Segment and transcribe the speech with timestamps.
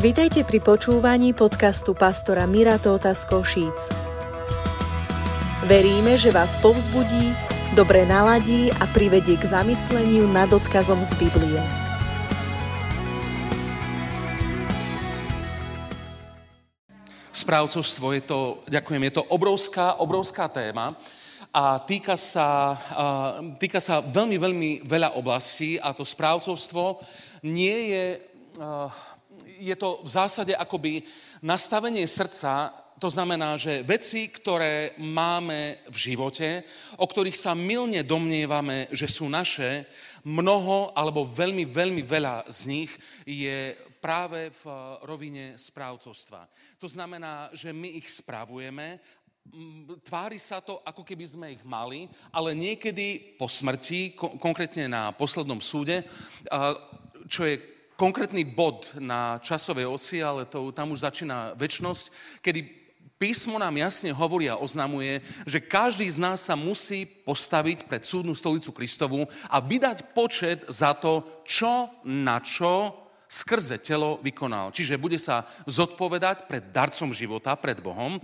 [0.00, 3.92] Vitajte pri počúvaní podcastu pastora Mira Tóta z Košíc.
[5.68, 7.36] Veríme, že vás povzbudí,
[7.76, 11.60] dobre naladí a privedie k zamysleniu nad odkazom z Biblie.
[17.36, 20.96] Správcovstvo je to, ďakujem, je to obrovská, obrovská téma
[21.52, 22.80] a týka sa,
[23.60, 26.96] týka sa veľmi, veľmi veľa oblastí a to správcovstvo
[27.44, 28.04] nie je,
[29.62, 31.06] je to v zásade akoby
[31.46, 36.62] nastavenie srdca, to znamená, že veci, ktoré máme v živote,
[36.98, 39.86] o ktorých sa milne domnievame, že sú naše,
[40.22, 42.90] mnoho alebo veľmi, veľmi veľa z nich
[43.26, 44.64] je práve v
[45.06, 46.46] rovine správcovstva.
[46.78, 48.98] To znamená, že my ich spravujeme
[50.06, 55.58] tvári sa to, ako keby sme ich mali, ale niekedy po smrti, konkrétne na poslednom
[55.58, 56.06] súde,
[57.26, 57.58] čo je
[58.02, 62.10] konkrétny bod na časovej oci, ale to, tam už začína väčnosť,
[62.42, 62.66] kedy
[63.14, 68.34] písmo nám jasne hovorí a oznamuje, že každý z nás sa musí postaviť pred súdnu
[68.34, 73.01] stolicu Kristovu a vydať počet za to, čo na čo
[73.32, 74.68] skrze telo vykonal.
[74.76, 78.20] Čiže bude sa zodpovedať pred darcom života, pred Bohom,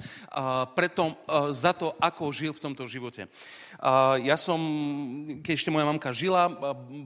[0.77, 1.17] preto,
[1.49, 3.25] za to, ako žil v tomto živote.
[4.21, 4.61] Ja som,
[5.41, 6.53] keď ešte moja mamka žila,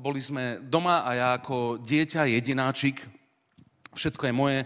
[0.03, 3.22] boli sme doma a ja ako dieťa, jedináčik,
[3.93, 4.59] všetko je moje,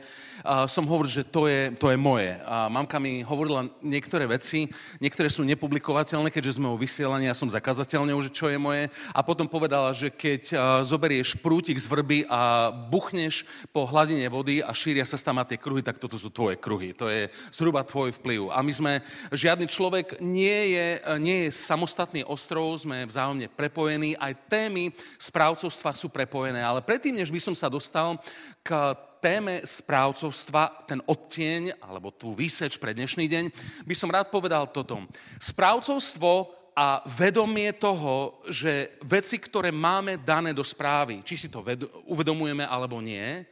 [0.71, 2.39] som hovoril, že to je, to je moje.
[2.47, 4.71] A mamka mi hovorila niektoré veci,
[5.03, 8.87] niektoré sú nepublikovateľné, keďže sme o vysielaní, ja som zakazateľne že čo je moje.
[9.11, 10.55] A potom povedala, že keď
[10.87, 15.83] zoberieš prútik z vrby a buchneš po hladine vody a šíria sa tam tie kruhy,
[15.83, 16.95] tak toto sú tvoje kruhy.
[16.95, 18.55] To je zhruba tvoj vplyv.
[18.55, 18.93] A my sme,
[19.35, 20.87] žiadny človek nie je,
[21.19, 26.63] nie je samostatný ostrov, sme vzájomne prepojení, aj témy správcovstva sú prepojené.
[26.63, 28.17] Ale predtým, než by som sa dostal
[28.63, 33.45] k téme správcovstva, ten odtieň, alebo tú výseč pre dnešný deň,
[33.85, 35.03] by som rád povedal toto.
[35.41, 41.65] Správcovstvo a vedomie toho, že veci, ktoré máme dané do správy, či si to
[42.05, 43.45] uvedomujeme alebo nie,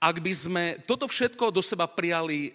[0.00, 2.52] ak by sme toto všetko do seba prijali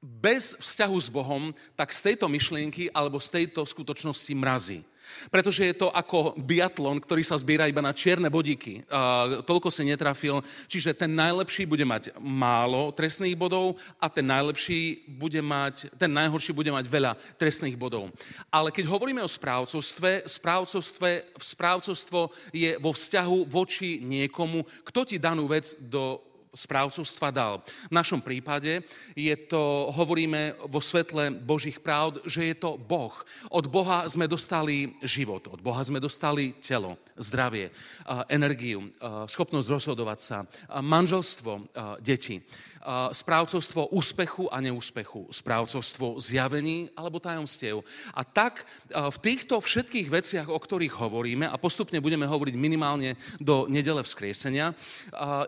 [0.00, 4.80] bez vzťahu s Bohom, tak z tejto myšlienky alebo z tejto skutočnosti mrazí.
[5.30, 8.84] Pretože je to ako biatlon, ktorý sa zbiera iba na čierne bodíky.
[8.86, 15.08] Uh, toľko sa netrafil, čiže ten najlepší bude mať málo trestných bodov a ten najlepší
[15.16, 18.10] bude mať, ten najhorší bude mať veľa trestných bodov.
[18.50, 25.48] Ale keď hovoríme o správcovstve, správcovstve, správcovstvo je vo vzťahu voči niekomu, kto ti danú
[25.50, 26.20] vec do
[26.54, 27.64] správcovstva dal.
[27.90, 28.82] V našom prípade
[29.16, 33.12] je to, hovoríme vo svetle Božích pravd, že je to Boh.
[33.50, 37.70] Od Boha sme dostali život, od Boha sme dostali telo, zdravie,
[38.28, 38.92] energiu,
[39.26, 40.38] schopnosť rozhodovať sa,
[40.80, 41.52] manželstvo,
[42.00, 42.40] deti,
[43.10, 47.82] správcovstvo úspechu a neúspechu, správcovstvo zjavení alebo tajomstiev.
[48.14, 53.66] A tak v týchto všetkých veciach, o ktorých hovoríme, a postupne budeme hovoriť minimálne do
[53.66, 54.70] nedele vzkriesenia,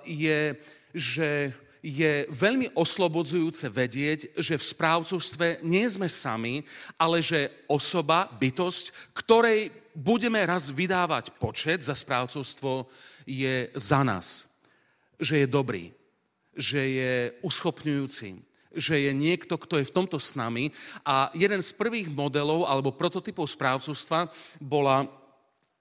[0.03, 0.59] je
[0.97, 1.53] že
[1.85, 6.67] je veľmi oslobodzujúce vedieť, že v správcovstve nie sme sami,
[6.99, 12.89] ale že osoba, bytosť, ktorej budeme raz vydávať počet za správcovstvo,
[13.29, 14.49] je za nás.
[15.21, 15.85] Že je dobrý,
[16.59, 17.15] že je
[17.47, 18.43] uschopňujúci,
[18.75, 20.75] že je niekto, kto je v tomto s nami.
[21.07, 24.27] A jeden z prvých modelov alebo prototypov správcovstva
[24.59, 25.07] bola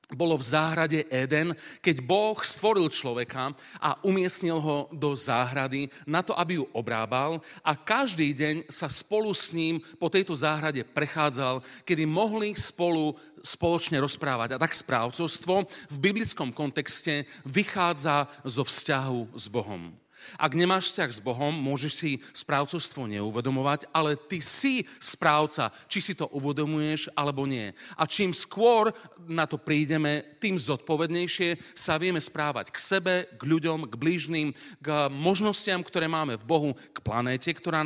[0.07, 1.51] bolo v záhrade Eden,
[1.83, 3.51] keď Boh stvoril človeka
[3.83, 9.35] a umiestnil ho do záhrady na to, aby ju obrábal a každý deň sa spolu
[9.35, 14.55] s ním po tejto záhrade prechádzal, kedy mohli spolu spoločne rozprávať.
[14.55, 19.91] A tak správcovstvo v biblickom kontexte vychádza zo vzťahu s Bohom.
[20.35, 26.13] Ak nemáš vzťah s Bohom, môžeš si správcovstvo neuvedomovať, ale ty si správca, či si
[26.13, 27.71] to uvedomuješ alebo nie.
[27.95, 28.91] A čím skôr
[29.23, 34.49] na to prídeme, tým zodpovednejšie sa vieme správať k sebe, k ľuďom, k blížným,
[34.79, 37.83] k možnostiam, ktoré máme v Bohu, k planéte, ktorá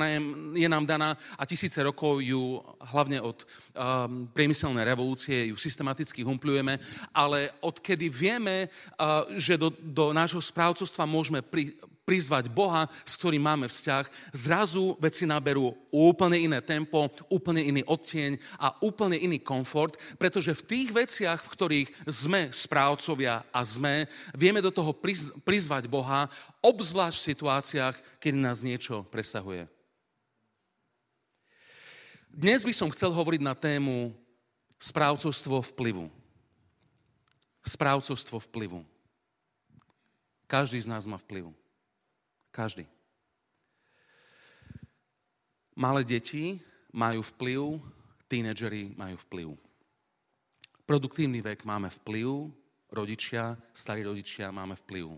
[0.54, 6.78] je nám daná a tisíce rokov ju hlavne od um, priemyselnej revolúcie ju systematicky humplujeme,
[7.12, 11.74] ale odkedy vieme, uh, že do, do nášho správcovstva môžeme pri,
[12.12, 18.36] prizvať Boha, s ktorým máme vzťah, zrazu veci naberú úplne iné tempo, úplne iný odtieň
[18.60, 24.60] a úplne iný komfort, pretože v tých veciach, v ktorých sme správcovia a sme, vieme
[24.60, 24.92] do toho
[25.48, 26.28] prizvať Boha,
[26.60, 29.72] obzvlášť v situáciách, keď nás niečo presahuje.
[32.28, 34.12] Dnes by som chcel hovoriť na tému
[34.84, 36.12] správcovstvo vplyvu.
[37.64, 38.84] Správcovstvo vplyvu.
[40.52, 41.56] Každý z nás má vplyv.
[42.52, 42.84] Každý.
[45.80, 46.60] Malé deti
[46.92, 47.80] majú vplyv,
[48.28, 49.50] tínedžeri majú vplyv.
[50.84, 52.52] Produktívny vek máme vplyv,
[52.92, 55.16] rodičia, starí rodičia máme vplyv.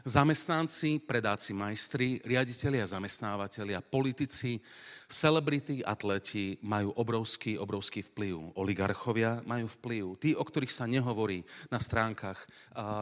[0.00, 4.56] Zamestnanci, predáci, majstri, riaditeľi a zamestnávateľia, politici,
[5.10, 8.56] celebrity, atleti majú obrovský, obrovský vplyv.
[8.56, 10.04] Oligarchovia majú vplyv.
[10.16, 12.40] Tí, o ktorých sa nehovorí na stránkach,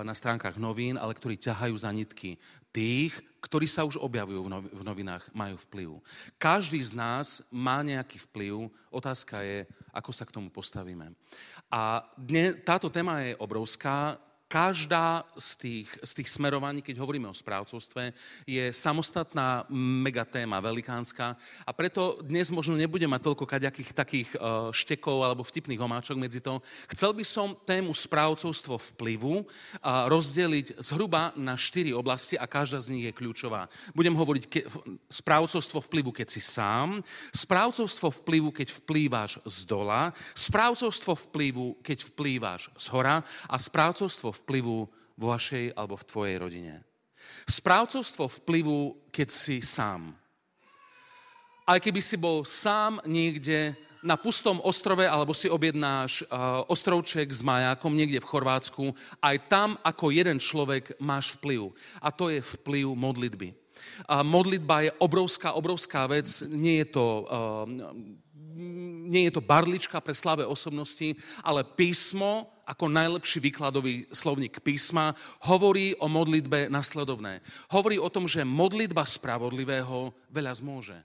[0.02, 2.34] na stránkach novín, ale ktorí ťahajú za nitky.
[2.74, 5.90] Tých, ktorí sa už objavujú v novinách, majú vplyv.
[6.36, 8.68] Každý z nás má nejaký vplyv.
[8.90, 11.14] Otázka je, ako sa k tomu postavíme.
[11.70, 14.18] A dne, táto téma je obrovská
[14.48, 18.16] každá z tých, z tých smerovaní, keď hovoríme o správcovstve,
[18.48, 21.36] je samostatná megatéma, velikánska
[21.68, 24.38] a preto dnes možno nebudem mať toľko kaďakých takých e,
[24.72, 26.64] štekov alebo vtipných omáčok medzi to.
[26.88, 29.44] Chcel by som tému správcovstvo vplyvu
[29.84, 33.68] rozdeliť zhruba na štyri oblasti a každá z nich je kľúčová.
[33.92, 34.64] Budem hovoriť ke,
[35.12, 37.04] správcovstvo vplyvu, keď si sám,
[37.36, 44.79] správcovstvo vplyvu, keď vplývaš z dola, správcovstvo vplyvu, keď vplývaš z hora a správcovstvo vplyvu
[45.19, 46.75] vo vašej alebo v tvojej rodine.
[47.49, 50.14] Správcovstvo vplyvu, keď si sám.
[51.69, 57.43] Aj keby si bol sám niekde na pustom ostrove alebo si objednáš uh, ostrovček s
[57.43, 61.75] majákom niekde v Chorvátsku, aj tam ako jeden človek máš vplyv.
[61.99, 63.49] A to je vplyv modlitby.
[64.06, 66.26] A modlitba je obrovská, obrovská vec.
[66.50, 67.06] Nie je to...
[67.26, 68.26] Uh,
[69.08, 71.14] nie je to barlička pre slavé osobnosti,
[71.46, 75.16] ale písmo ako najlepší výkladový slovník písma
[75.48, 77.40] hovorí o modlitbe nasledovné.
[77.72, 81.00] Hovorí o tom, že modlitba spravodlivého veľa zmôže.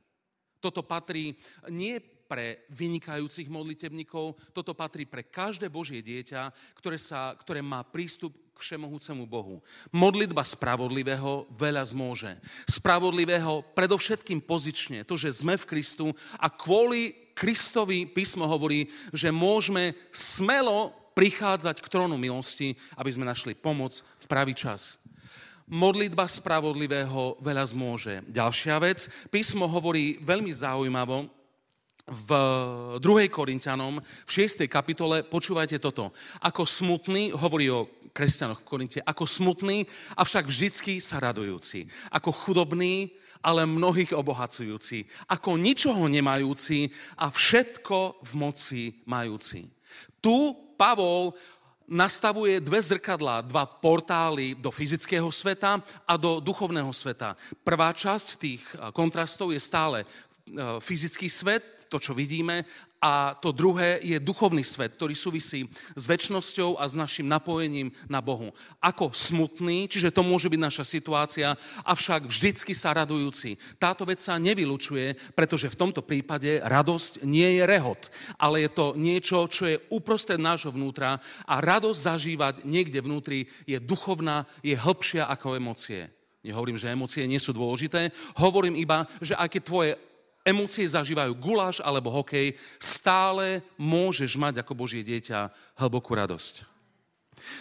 [0.60, 1.39] Toto patrí
[1.71, 8.33] nie pre vynikajúcich modlitebníkov, toto patrí pre každé Božie dieťa, ktoré, sa, ktoré má prístup
[8.54, 9.62] k všemohúcemu Bohu.
[9.94, 12.33] Modlitba spravodlivého veľa zmôže.
[12.65, 19.98] Spravodlivého predovšetkým pozične, to, že sme v Kristu a kvôli Kristovi písmo hovorí, že môžeme
[20.13, 25.00] smelo prichádzať k trónu milosti, aby sme našli pomoc v pravý čas.
[25.69, 28.21] Modlitba spravodlivého veľa zmôže.
[28.27, 31.31] Ďalšia vec, písmo hovorí veľmi zaujímavo,
[32.04, 32.30] v
[33.00, 33.31] 2.
[33.31, 34.68] Korintianom, v 6.
[34.68, 36.12] kapitole, počúvajte toto.
[36.44, 39.88] Ako smutný, hovorí o kresťanoch v Korinte, ako smutný,
[40.19, 41.88] avšak vždycky sa radujúci.
[42.12, 45.07] Ako chudobný, ale mnohých obohacujúci.
[45.31, 49.68] Ako ničoho nemajúci a všetko v moci majúci.
[50.24, 50.36] Tu
[50.84, 51.32] Pavol
[51.88, 57.40] nastavuje dve zrkadlá, dva portály do fyzického sveta a do duchovného sveta.
[57.64, 60.04] Prvá časť tých kontrastov je stále
[60.84, 62.68] fyzický svet, to, čo vidíme,
[63.04, 68.24] a to druhé je duchovný svet, ktorý súvisí s väčšnosťou a s našim napojením na
[68.24, 68.56] Bohu.
[68.80, 71.52] Ako smutný, čiže to môže byť naša situácia,
[71.84, 73.60] avšak vždycky sa radujúci.
[73.76, 78.08] Táto vec sa nevylučuje, pretože v tomto prípade radosť nie je rehot,
[78.40, 83.84] ale je to niečo, čo je uprostred nášho vnútra a radosť zažívať niekde vnútri je
[83.84, 86.08] duchovná, je hĺbšia ako emócie.
[86.40, 89.92] Nehovorím, že emócie nie sú dôležité, hovorím iba, že aj keď tvoje
[90.44, 95.50] emócie zažívajú guláš alebo hokej, stále môžeš mať ako Božie dieťa
[95.80, 96.73] hlbokú radosť.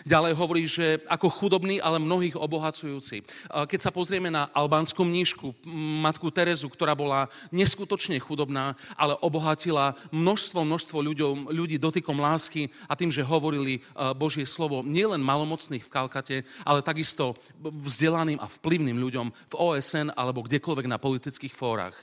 [0.04, 3.24] Ďalej hovorí, že ako chudobný, ale mnohých obohacujúci.
[3.48, 5.66] Keď sa pozrieme na albánsku mníšku,
[6.02, 12.94] matku Terezu, ktorá bola neskutočne chudobná, ale obohatila množstvo, množstvo ľuďom, ľudí dotykom lásky a
[12.98, 13.80] tým, že hovorili
[14.18, 20.44] Božie slovo nielen malomocných v Kalkate, ale takisto vzdelaným a vplyvným ľuďom v OSN alebo
[20.44, 21.96] kdekoľvek na politických fórach.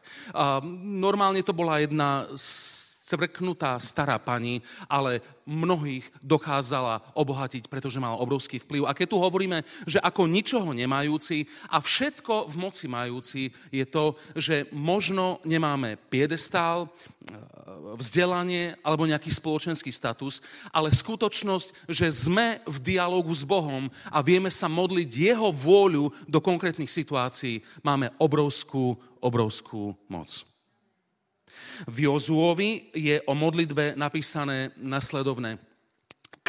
[0.81, 8.61] Normálne to bola jedna z cvrknutá stará pani, ale mnohých dokázala obohatiť, pretože mala obrovský
[8.61, 8.85] vplyv.
[8.85, 14.13] A keď tu hovoríme, že ako ničoho nemajúci a všetko v moci majúci, je to,
[14.37, 16.89] že možno nemáme piedestál, e,
[17.97, 24.53] vzdelanie alebo nejaký spoločenský status, ale skutočnosť, že sme v dialogu s Bohom a vieme
[24.53, 30.58] sa modliť Jeho vôľu do konkrétnych situácií, máme obrovskú, obrovskú moc.
[31.87, 35.59] V Jozuovi je o modlitbe napísané nasledovné.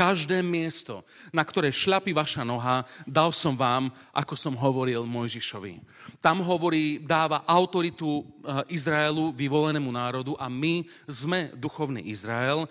[0.01, 5.77] Každé miesto, na ktoré šľapí vaša noha, dal som vám, ako som hovoril Mojžišovi.
[6.25, 12.65] Tam hovorí, dáva autoritu eh, Izraelu, vyvolenému národu a my sme duchovný Izrael.
[12.65, 12.71] Eh,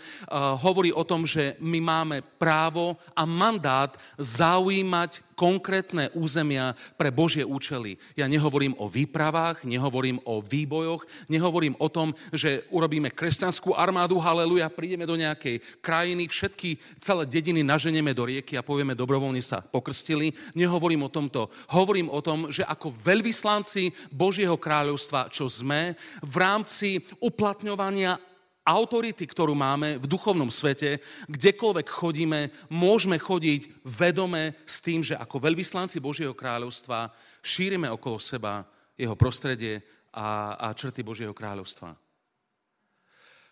[0.58, 7.96] hovorí o tom, že my máme právo a mandát zaujímať konkrétne územia pre Božie účely.
[8.20, 14.68] Ja nehovorím o výpravách, nehovorím o výbojoch, nehovorím o tom, že urobíme kresťanskú armádu, haleluja,
[14.68, 20.36] prídeme do nejakej krajiny, všetky celé dediny naženeme do rieky a povieme, dobrovoľne sa pokrstili.
[20.60, 21.48] Nehovorím o tomto.
[21.72, 28.29] Hovorím o tom, že ako veľvyslanci Božieho kráľovstva, čo sme, v rámci uplatňovania
[28.66, 35.42] autority, ktorú máme v duchovnom svete, kdekoľvek chodíme, môžeme chodiť vedome s tým, že ako
[35.42, 37.10] veľvyslanci Božieho kráľovstva
[37.42, 38.62] šírime okolo seba
[38.94, 39.82] jeho prostredie
[40.14, 41.96] a, a črty Božieho kráľovstva.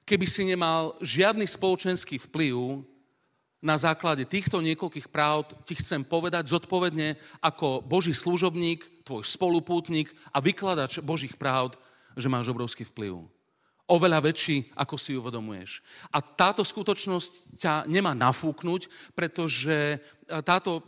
[0.07, 2.85] Keby si nemal žiadny spoločenský vplyv,
[3.57, 10.37] na základe týchto niekoľkých práv ti chcem povedať zodpovedne ako Boží služobník, tvoj spolupútnik a
[10.37, 11.73] vykladač Božích práv,
[12.13, 13.25] že máš obrovský vplyv
[13.87, 15.79] oveľa väčší, ako si uvedomuješ.
[16.11, 19.97] A táto skutočnosť ťa nemá nafúknuť, pretože e,
[20.43, 20.83] táto,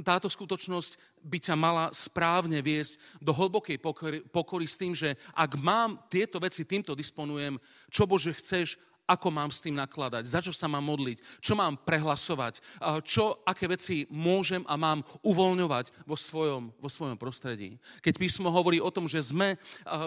[0.00, 5.60] táto skutočnosť by ťa mala správne viesť do hlbokej pokory, pokory s tým, že ak
[5.60, 7.60] mám tieto veci, týmto disponujem,
[7.92, 11.80] čo Bože chceš, ako mám s tým nakladať, za čo sa mám modliť, čo mám
[11.80, 12.60] prehlasovať,
[13.08, 17.80] čo, aké veci môžem a mám uvoľňovať vo svojom, vo svojom prostredí.
[18.04, 19.56] Keď písmo hovorí o tom, že sme,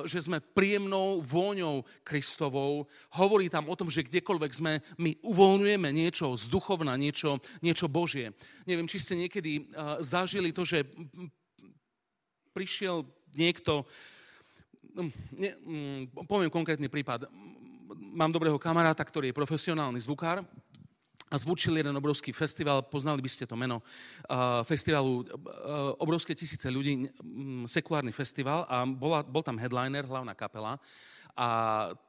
[0.06, 2.86] že sme príjemnou vôňou Kristovou,
[3.18, 8.38] hovorí tam o tom, že kdekoľvek sme, my uvoľňujeme niečo z duchovna, niečo, niečo Božie.
[8.70, 9.74] Neviem, či ste niekedy
[10.06, 10.86] zažili to, že
[12.54, 13.88] prišiel niekto,
[15.34, 15.56] ne,
[16.28, 17.26] poviem konkrétny prípad,
[17.98, 20.44] mám dobrého kamaráta, ktorý je profesionálny zvukár
[21.32, 23.80] a zvučil jeden obrovský festival, poznali by ste to meno,
[24.68, 25.24] festivalu,
[26.04, 30.76] obrovské tisíce ľudí, um, sekulárny festival a bola, bol tam headliner, hlavná kapela.
[31.32, 31.48] A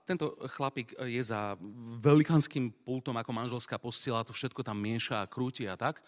[0.03, 1.55] tento chlapík je za
[2.03, 6.03] velikánskym pultom ako manželská postela, to všetko tam mieša a krúti a tak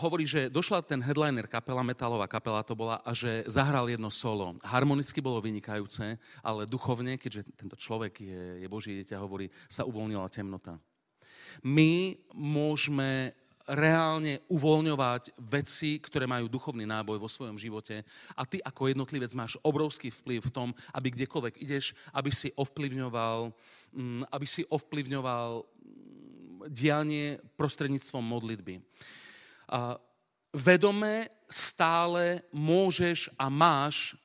[0.00, 4.56] hovorí, že došla ten headliner kapela, metalová kapela to bola, a že zahral jedno solo.
[4.64, 10.24] Harmonicky bolo vynikajúce, ale duchovne, keďže tento človek je, je Boží dieťa, hovorí, sa uvoľnila
[10.32, 10.80] temnota.
[11.60, 13.36] My môžeme
[13.68, 18.00] reálne uvoľňovať veci, ktoré majú duchovný náboj vo svojom živote
[18.32, 23.52] a ty ako jednotlivec máš obrovský vplyv v tom, aby kdekoľvek ideš, aby si ovplyvňoval,
[23.92, 28.80] mm, aby si ovplyvňoval mm, dianie prostredníctvom modlitby
[30.52, 34.16] vedome stále môžeš a máš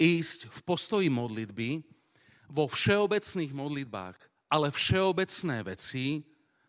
[0.00, 1.84] ísť v postoji modlitby
[2.50, 4.16] vo všeobecných modlitbách,
[4.50, 6.24] ale všeobecné veci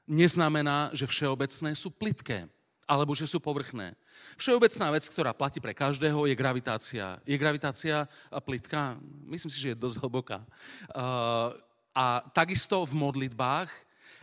[0.05, 2.45] neznamená, že všeobecné sú plitké
[2.91, 3.95] alebo že sú povrchné.
[4.35, 7.23] Všeobecná vec, ktorá platí pre každého, je gravitácia.
[7.23, 8.99] Je gravitácia plitká?
[9.23, 10.43] Myslím si, že je dosť hlboká.
[11.95, 12.05] A
[12.35, 13.71] takisto v modlitbách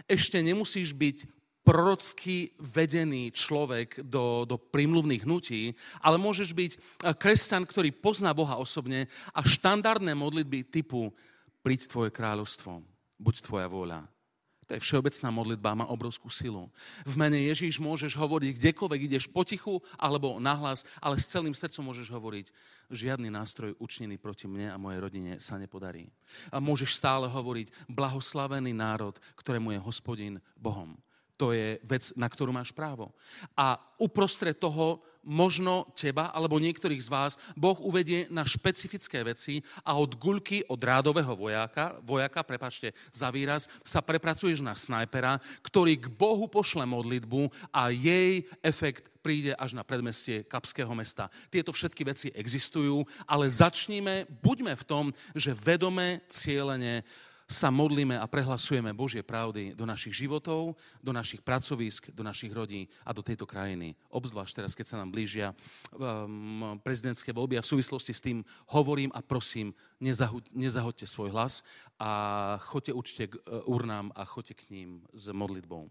[0.04, 1.25] ešte nemusíš byť
[1.68, 6.80] prorocky vedený človek do, do prímluvných hnutí, ale môžeš byť eh,
[7.12, 9.04] kresťan, ktorý pozná Boha osobne
[9.37, 11.12] a štandardné modlitby typu
[11.60, 12.80] príď tvoje kráľovstvo,
[13.20, 14.00] buď tvoja vôľa.
[14.68, 16.68] To je všeobecná modlitba, má obrovskú silu.
[17.08, 22.12] V mene Ježíš môžeš hovoriť kdekoľvek ideš potichu alebo nahlas, ale s celým srdcom môžeš
[22.12, 22.52] hovoriť,
[22.92, 26.12] žiadny nástroj učnený proti mne a mojej rodine sa nepodarí.
[26.52, 31.00] A môžeš stále hovoriť, blahoslavený národ, ktorému je hospodin Bohom
[31.38, 33.14] to je vec, na ktorú máš právo.
[33.54, 40.00] A uprostred toho možno teba alebo niektorých z vás Boh uvedie na špecifické veci a
[40.00, 46.07] od guľky, od rádového vojáka, vojaka, prepačte za výraz, sa prepracuješ na snajpera, ktorý k
[46.09, 51.28] Bohu pošle modlitbu a jej efekt príde až na predmestie Kapského mesta.
[51.52, 55.04] Tieto všetky veci existujú, ale začníme, buďme v tom,
[55.37, 57.04] že vedome, cieľene
[57.49, 62.85] sa modlíme a prehlasujeme Božie pravdy do našich životov, do našich pracovisk, do našich rodí
[63.09, 63.97] a do tejto krajiny.
[64.12, 65.57] Obzvlášť teraz, keď sa nám blížia
[65.97, 71.64] um, prezidentské voľby a v súvislosti s tým hovorím a prosím, nezahu, nezahoďte svoj hlas
[71.97, 75.88] a choďte určite k uh, urnám a choďte k ním s modlitbou.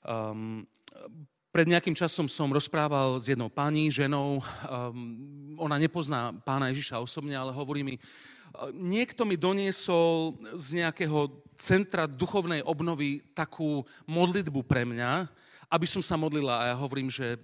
[0.00, 0.64] Um,
[1.52, 4.40] pred nejakým časom som rozprával s jednou pani, ženou.
[4.40, 7.94] Um, ona nepozná pána Ježiša osobne, ale hovorí mi,
[8.74, 15.26] niekto mi doniesol z nejakého centra duchovnej obnovy takú modlitbu pre mňa,
[15.70, 17.38] aby som sa modlila a ja hovorím, že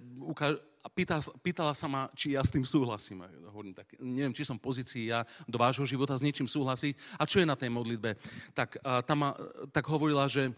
[0.81, 3.21] a pýta, pýtala sa ma, či ja s tým súhlasím.
[3.21, 7.21] Ja hovorím, tak neviem, či som v pozícii ja do vášho života s niečím súhlasiť.
[7.21, 8.17] A čo je na tej modlitbe?
[8.57, 9.29] Tak, a tam ma,
[9.69, 10.49] tak hovorila, že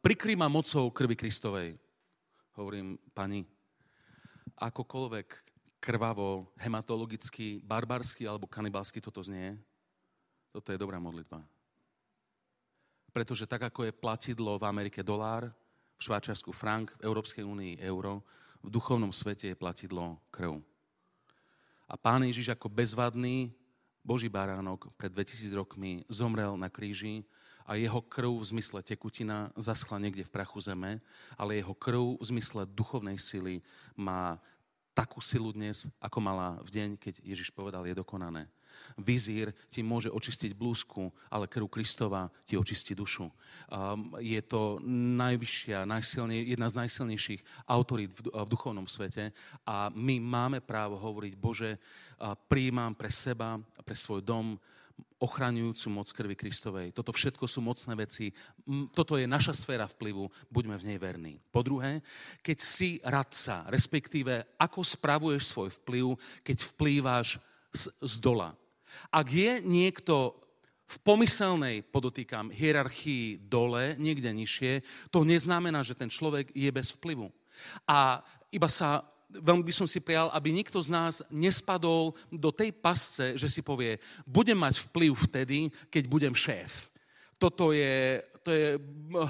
[0.00, 1.76] prikry ma mocou krvi Kristovej.
[2.56, 3.44] Hovorím, pani,
[4.56, 5.45] akokoľvek
[5.86, 9.54] krvavo, hematologicky, barbarsky alebo kanibalsky toto znie,
[10.50, 11.46] toto je dobrá modlitba.
[13.14, 15.46] Pretože tak, ako je platidlo v Amerike dolár,
[15.94, 18.26] v Švajčiarsku frank, v Európskej únii euro,
[18.66, 20.58] v duchovnom svete je platidlo krv.
[21.86, 23.54] A pán Ježiš ako bezvadný
[24.02, 27.22] Boží baránok pred 2000 rokmi zomrel na kríži
[27.62, 30.98] a jeho krv v zmysle tekutina zaschla niekde v prachu zeme,
[31.38, 33.62] ale jeho krv v zmysle duchovnej sily
[33.94, 34.42] má
[34.96, 38.48] takú silu dnes, ako mala v deň, keď Ježiš povedal, je dokonané.
[38.96, 43.28] Vizír ti môže očistiť blúzku, ale krv Kristova ti očistí dušu.
[43.28, 44.80] Um, je to
[45.20, 49.32] najvyššia, najsilnej, jedna z najsilnejších autorít v, v duchovnom svete
[49.68, 51.76] a my máme právo hovoriť, Bože,
[52.48, 54.56] príjmam pre seba, pre svoj dom,
[55.16, 56.92] ochraňujúcu moc krvi Kristovej.
[56.92, 58.28] Toto všetko sú mocné veci.
[58.92, 60.28] Toto je naša sféra vplyvu.
[60.52, 61.40] Buďme v nej verní.
[61.48, 62.04] Po druhé,
[62.44, 66.06] keď si radca, respektíve ako spravuješ svoj vplyv,
[66.44, 67.40] keď vplývaš
[67.72, 68.52] z, z dola.
[69.08, 70.36] Ak je niekto
[70.86, 77.26] v pomyselnej, podotýkam, hierarchii dole, niekde nižšie, to neznamená, že ten človek je bez vplyvu.
[77.90, 78.22] A
[78.54, 83.34] iba sa, veľmi by som si prijal, aby nikto z nás nespadol do tej pasce,
[83.34, 85.58] že si povie, budem mať vplyv vtedy,
[85.90, 86.90] keď budem šéf
[87.36, 88.80] toto je, to je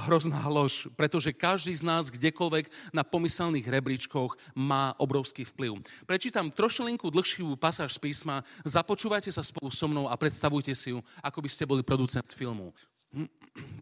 [0.07, 5.83] hrozná lož, pretože každý z nás kdekoľvek na pomyselných rebríčkoch má obrovský vplyv.
[6.07, 11.03] Prečítam trošilinku dlhšiu pasáž z písma, započúvajte sa spolu so mnou a predstavujte si ju,
[11.19, 12.71] ako by ste boli producent filmu.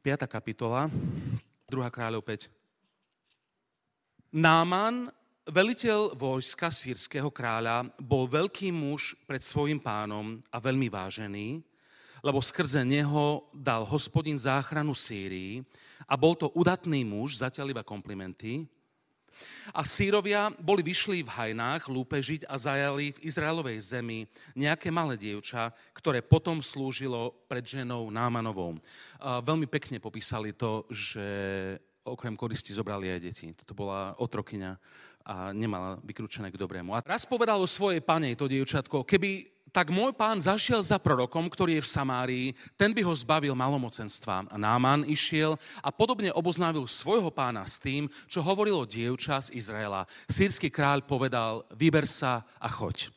[0.01, 0.25] 5.
[0.25, 0.89] kapitola,
[1.69, 1.77] 2.
[1.93, 2.49] kráľov 5.
[4.35, 5.13] Náman,
[5.49, 11.61] veliteľ vojska sírskeho kráľa, bol veľký muž pred svojim pánom a veľmi vážený,
[12.25, 15.61] lebo skrze neho dal hospodin záchranu Sýrii
[16.09, 18.65] a bol to udatný muž, zatiaľ iba komplimenty.
[19.75, 25.75] A Sírovia boli vyšli v hajnách lúpežiť a zajali v Izraelovej zemi nejaké malé dievča,
[25.91, 28.79] ktoré potom slúžilo pred ženou Námanovou.
[29.19, 31.27] A veľmi pekne popísali to, že
[32.07, 33.49] okrem koristi zobrali aj deti.
[33.57, 34.77] Toto bola otrokyňa
[35.25, 36.93] a nemala vykručené k dobrému.
[36.93, 41.83] A raz povedalo svojej pane to dievčatko, keby tak môj pán zašiel za prorokom, ktorý
[41.83, 42.47] je v Samárii,
[42.79, 44.47] ten by ho zbavil malomocenstva.
[44.47, 50.07] A Náman išiel a podobne oboznávil svojho pána s tým, čo hovorilo dievča z Izraela.
[50.31, 53.14] Sírsky kráľ povedal, vyber sa a choď.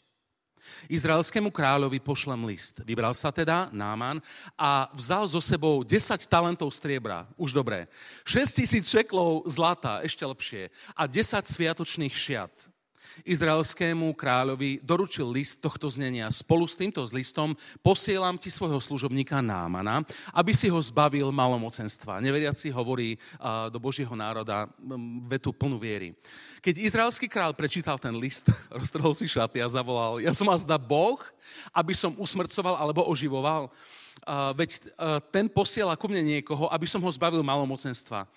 [0.85, 2.85] Izraelskému kráľovi pošlem list.
[2.85, 4.21] Vybral sa teda Náman
[4.53, 5.97] a vzal so sebou 10
[6.29, 7.89] talentov striebra, už dobré,
[8.23, 12.53] 6 tisíc šeklov zlata, ešte lepšie, a 10 sviatočných šiat
[13.25, 16.29] izraelskému kráľovi doručil list tohto znenia.
[16.29, 20.03] Spolu s týmto listom posielam ti svojho služobníka Námana,
[20.35, 22.21] aby si ho zbavil malomocenstva.
[22.21, 23.15] Neveriaci hovorí
[23.73, 24.69] do Božieho národa
[25.25, 26.13] vetu plnú viery.
[26.61, 28.49] Keď izraelský král prečítal ten list,
[28.81, 31.21] roztrhol si šaty a zavolal, ja som vás Boh,
[31.73, 33.71] aby som usmrcoval alebo oživoval.
[34.57, 34.91] veď
[35.31, 38.27] ten posiela ku mne niekoho, aby som ho zbavil malomocenstva.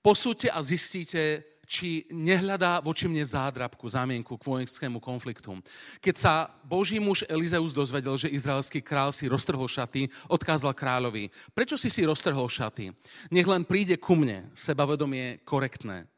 [0.00, 5.54] Posúďte a zistíte, či nehľadá voči mne zádrabku, zámienku k vojenskému konfliktu.
[6.02, 11.78] Keď sa Boží muž Elizeus dozvedel, že izraelský král si roztrhol šaty, odkázal kráľovi, prečo
[11.78, 12.90] si si roztrhol šaty?
[13.30, 16.10] Nech len príde ku mne, sebavedomie korektné.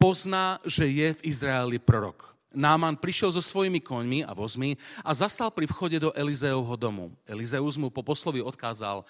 [0.00, 2.32] Pozná, že je v Izraeli prorok.
[2.54, 7.12] Náman prišiel so svojimi koňmi a vozmi a zastal pri vchode do Elizeovho domu.
[7.28, 9.04] Elizeus mu po poslovi odkázal,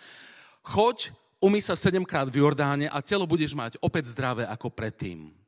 [0.65, 5.44] choď, umy sa sedemkrát v Jordáne a telo budeš mať opäť zdravé ako predtým.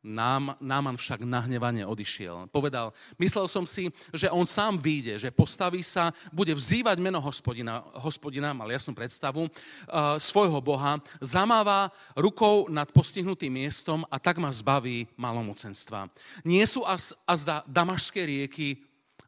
[0.00, 2.48] Nám, Náman však nahnevane odišiel.
[2.48, 7.84] Povedal, myslel som si, že on sám vyjde, že postaví sa, bude vzývať meno hospodina,
[8.00, 14.48] hospodina mal jasnú predstavu, uh, svojho Boha, zamáva rukou nad postihnutým miestom a tak ma
[14.48, 16.08] zbaví malomocenstva.
[16.48, 18.80] Nie sú az, azda damašské rieky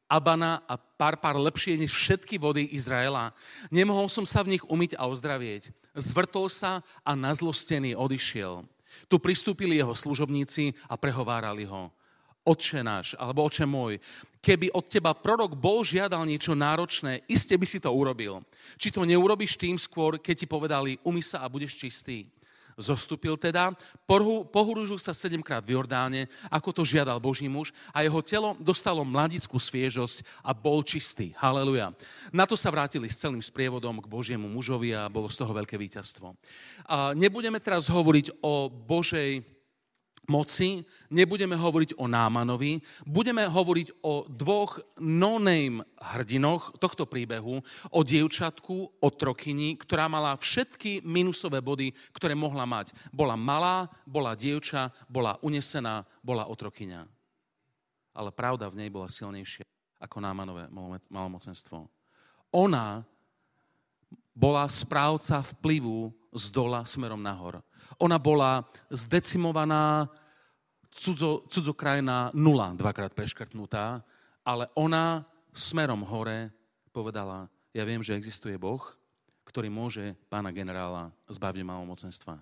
[0.08, 3.32] Abana a Parpar lepšie než všetky vody Izraela.
[3.72, 5.72] Nemohol som sa v nich umyť a ozdravieť.
[5.96, 8.64] Zvrtol sa a nazlostený odišiel.
[9.08, 11.92] Tu pristúpili jeho služobníci a prehovárali ho.
[12.42, 14.02] Otče náš, alebo oče môj,
[14.42, 18.42] keby od teba prorok bol žiadal niečo náročné, iste by si to urobil.
[18.74, 22.26] Či to neurobiš tým skôr, keď ti povedali, umy sa a budeš čistý.
[22.82, 23.70] Zostúpil teda,
[24.50, 29.54] pohorúžil sa sedemkrát v Jordáne, ako to žiadal Boží muž a jeho telo dostalo mladickú
[29.62, 31.30] sviežosť a bol čistý.
[31.38, 31.94] Haleluja.
[32.34, 35.78] Na to sa vrátili s celým sprievodom k Božiemu mužovi a bolo z toho veľké
[35.78, 36.34] víťazstvo.
[36.90, 39.51] A nebudeme teraz hovoriť o Božej
[40.30, 47.58] moci, nebudeme hovoriť o Námanovi, budeme hovoriť o dvoch no-name hrdinoch tohto príbehu,
[47.90, 52.94] o dievčatku, o trokyni, ktorá mala všetky minusové body, ktoré mohla mať.
[53.10, 57.02] Bola malá, bola dievča, bola unesená, bola otrokyňa.
[58.14, 59.66] Ale pravda v nej bola silnejšia
[60.02, 60.66] ako Námanové
[61.10, 61.86] malomocenstvo.
[62.52, 63.06] Ona
[64.34, 67.60] bola správca vplyvu z dola smerom nahor.
[68.00, 70.08] Ona bola zdecimovaná
[70.88, 74.00] cudzo, cudzokrajná nula dvakrát preškrtnutá,
[74.44, 76.50] ale ona smerom hore
[76.92, 78.80] povedala, ja viem, že existuje Boh,
[79.44, 82.40] ktorý môže pána generála zbaviť malomocenstva.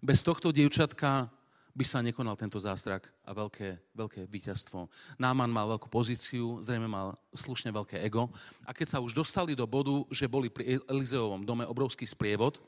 [0.00, 1.28] Bez tohto dievčatka
[1.72, 4.92] by sa nekonal tento zástrak a veľké, veľké víťazstvo.
[5.16, 8.28] Náman mal veľkú pozíciu, zrejme mal slušne veľké ego.
[8.68, 12.60] A keď sa už dostali do bodu, že boli pri Elizeovom dome obrovský sprievod,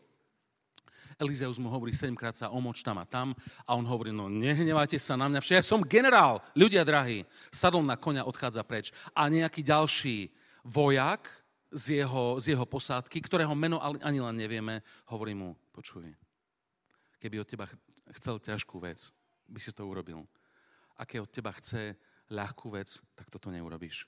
[1.18, 3.33] Elizeus mu hovorí sedemkrát sa omoč tam a tam
[3.66, 7.27] a on hovorí, no nehnevajte sa na mňa, však ja som generál, ľudia drahí.
[7.50, 8.90] Sadol na konia, odchádza preč.
[9.14, 10.31] A nejaký ďalší
[10.64, 11.27] vojak
[11.74, 16.07] z jeho, z jeho posádky, ktorého meno ani len nevieme, hovorí mu, počuj,
[17.18, 17.66] keby od teba
[18.14, 19.11] chcel ťažkú vec,
[19.50, 20.22] by si to urobil.
[20.94, 21.98] A keď od teba chce
[22.31, 24.07] ľahkú vec, tak toto neurobiš.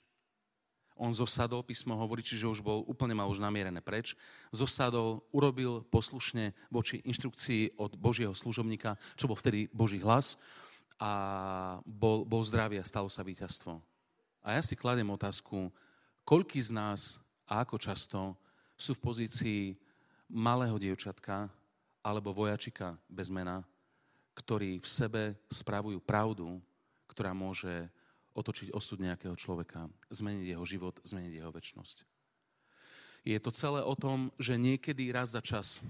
[0.96, 4.16] On zosadol, písmo hovorí, čiže už bol úplne mal už namierené preč.
[4.48, 10.40] Zosadol, urobil poslušne voči inštrukcii od Božieho služobníka, čo bol vtedy Boží hlas
[10.96, 11.12] a
[11.84, 13.76] bol, bol zdravý a stalo sa víťazstvo.
[14.40, 15.68] A ja si kladem otázku,
[16.24, 18.20] koľký z nás a ako často
[18.72, 19.60] sú v pozícii
[20.32, 21.52] malého dievčatka
[22.00, 23.60] alebo vojačika bez mena,
[24.32, 26.56] ktorí v sebe spravujú pravdu,
[27.10, 27.88] ktorá môže
[28.36, 32.04] otočiť osud nejakého človeka, zmeniť jeho život, zmeniť jeho väčnosť.
[33.26, 35.82] Je to celé o tom, že niekedy raz za čas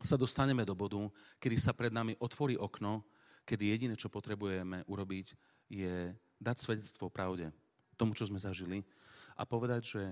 [0.00, 1.10] sa dostaneme do bodu,
[1.42, 3.02] kedy sa pred nami otvorí okno,
[3.42, 5.34] kedy jediné, čo potrebujeme urobiť,
[5.68, 7.50] je dať svedectvo pravde,
[7.98, 8.86] tomu, čo sme zažili
[9.34, 10.04] a povedať, že,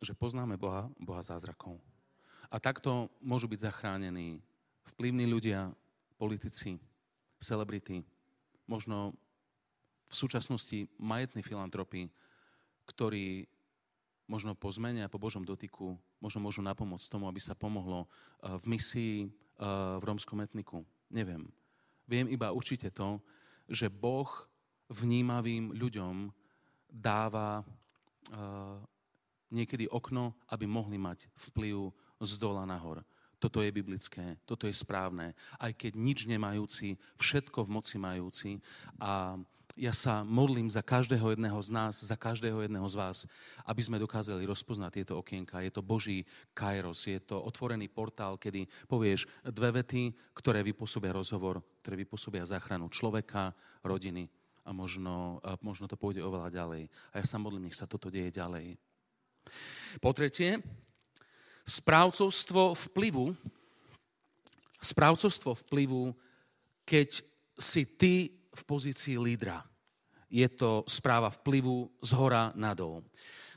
[0.00, 1.76] že poznáme Boha, Boha zázrakov.
[2.48, 4.40] A takto môžu byť zachránení
[4.94, 5.70] vplyvní ľudia,
[6.16, 6.80] politici,
[7.36, 8.00] celebrity,
[8.64, 9.12] možno
[10.06, 12.06] v súčasnosti majetní filantropi,
[12.86, 13.46] ktorí
[14.26, 18.54] možno po zmene a po Božom dotyku možno môžu napomôcť tomu, aby sa pomohlo eh,
[18.58, 19.30] v misii eh,
[19.98, 20.82] v rómskom etniku.
[21.10, 21.46] Neviem.
[22.06, 23.22] Viem iba určite to,
[23.66, 24.30] že Boh
[24.90, 26.30] vnímavým ľuďom
[26.90, 28.78] dáva eh,
[29.50, 31.90] niekedy okno, aby mohli mať vplyv
[32.22, 33.02] z dola nahor.
[33.36, 35.36] Toto je biblické, toto je správne.
[35.60, 38.50] Aj keď nič nemajúci, všetko v moci majúci.
[38.96, 39.36] A
[39.76, 43.18] ja sa modlím za každého jedného z nás, za každého jedného z vás,
[43.68, 45.60] aby sme dokázali rozpoznať tieto okienka.
[45.60, 46.24] Je to Boží
[46.56, 52.88] kairos, je to otvorený portál, kedy povieš dve vety, ktoré vypôsobia rozhovor, ktoré vypôsobia záchranu
[52.88, 53.52] človeka,
[53.84, 54.24] rodiny
[54.64, 56.88] a možno, a možno to pôjde oveľa ďalej.
[57.12, 58.80] A ja sa modlím, nech sa toto deje ďalej.
[60.00, 60.58] Po tretie,
[61.68, 63.36] správcovstvo vplyvu,
[64.80, 66.16] správcovstvo vplyvu,
[66.88, 67.20] keď
[67.60, 68.14] si ty
[68.56, 69.60] v pozícii lídra.
[70.26, 73.04] Je to správa vplyvu z hora nadol.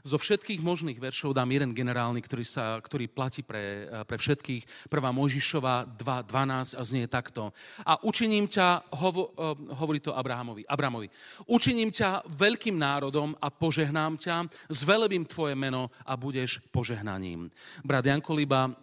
[0.04, 4.88] Zo všetkých možných veršov dám jeden generálny, ktorý, sa, ktorý platí pre, pre všetkých.
[4.88, 7.52] Prvá Mojžišova 2.12 a znie takto.
[7.84, 11.12] A učiním ťa, hovo, eh, hovorí to Abrahamovi, Abramovi,
[11.52, 17.52] učiním ťa veľkým národom a požehnám ťa, zvelebím tvoje meno a budeš požehnaním.
[17.84, 18.74] Brat Janko Liba, eh,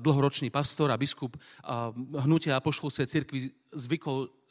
[0.00, 1.42] dlhoročný pastor a biskup eh,
[2.24, 4.41] hnutia Apoštolskej cirkvi zvykol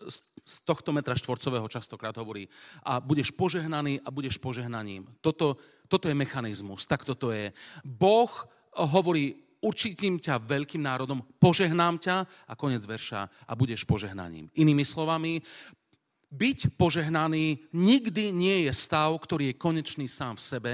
[0.42, 2.50] z tohto metra štvorcového častokrát hovorí
[2.82, 5.06] a budeš požehnaný a budeš požehnaním.
[5.22, 7.54] Toto, toto je mechanizmus, tak toto je.
[7.86, 8.32] Boh
[8.74, 12.18] hovorí, určitým ťa veľkým národom, požehnám ťa
[12.50, 14.50] a konec verša a budeš požehnaním.
[14.58, 15.38] Inými slovami,
[16.32, 20.74] byť požehnaný nikdy nie je stav, ktorý je konečný sám v sebe,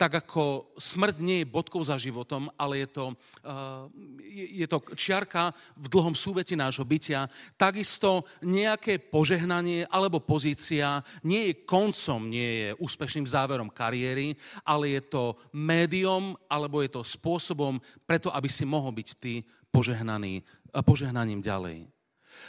[0.00, 3.84] tak ako smrť nie je bodkou za životom, ale je to, uh,
[4.32, 7.28] je, to čiarka v dlhom súveti nášho bytia.
[7.60, 14.32] Takisto nejaké požehnanie alebo pozícia nie je koncom, nie je úspešným záverom kariéry,
[14.64, 17.76] ale je to médium alebo je to spôsobom
[18.08, 20.40] preto, aby si mohol byť ty požehnaný,
[20.82, 21.93] požehnaním ďalej.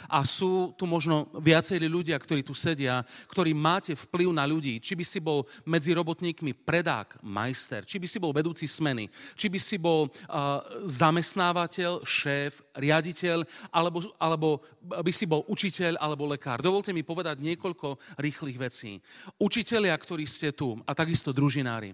[0.06, 4.78] A sú tu možno viacerí ľudia, ktorí tu sedia, ktorí máte vplyv na ľudí.
[4.78, 9.46] Či by si bol medzi robotníkmi predák, majster, či by si bol vedúci smeny, či
[9.50, 14.48] by si bol uh, zamestnávateľ, šéf, riaditeľ, alebo, alebo
[14.82, 16.62] by si bol učiteľ alebo lekár.
[16.62, 18.98] Dovolte mi povedať niekoľko rýchlych vecí.
[19.40, 21.92] Učitelia, ktorí ste tu, a takisto družinári,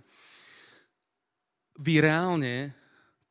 [1.81, 2.77] vy reálne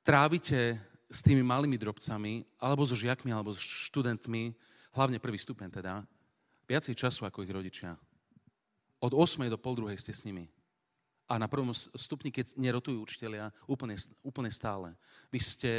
[0.01, 4.55] trávite s tými malými drobcami, alebo so žiakmi, alebo s študentmi,
[4.95, 6.07] hlavne prvý stupeň teda,
[6.63, 7.99] viacej času ako ich rodičia.
[9.03, 9.43] Od 8.
[9.51, 10.47] do pol druhej ste s nimi.
[11.27, 14.95] A na prvom stupni, keď nerotujú učiteľia, úplne, úplne stále.
[15.31, 15.71] Vy ste,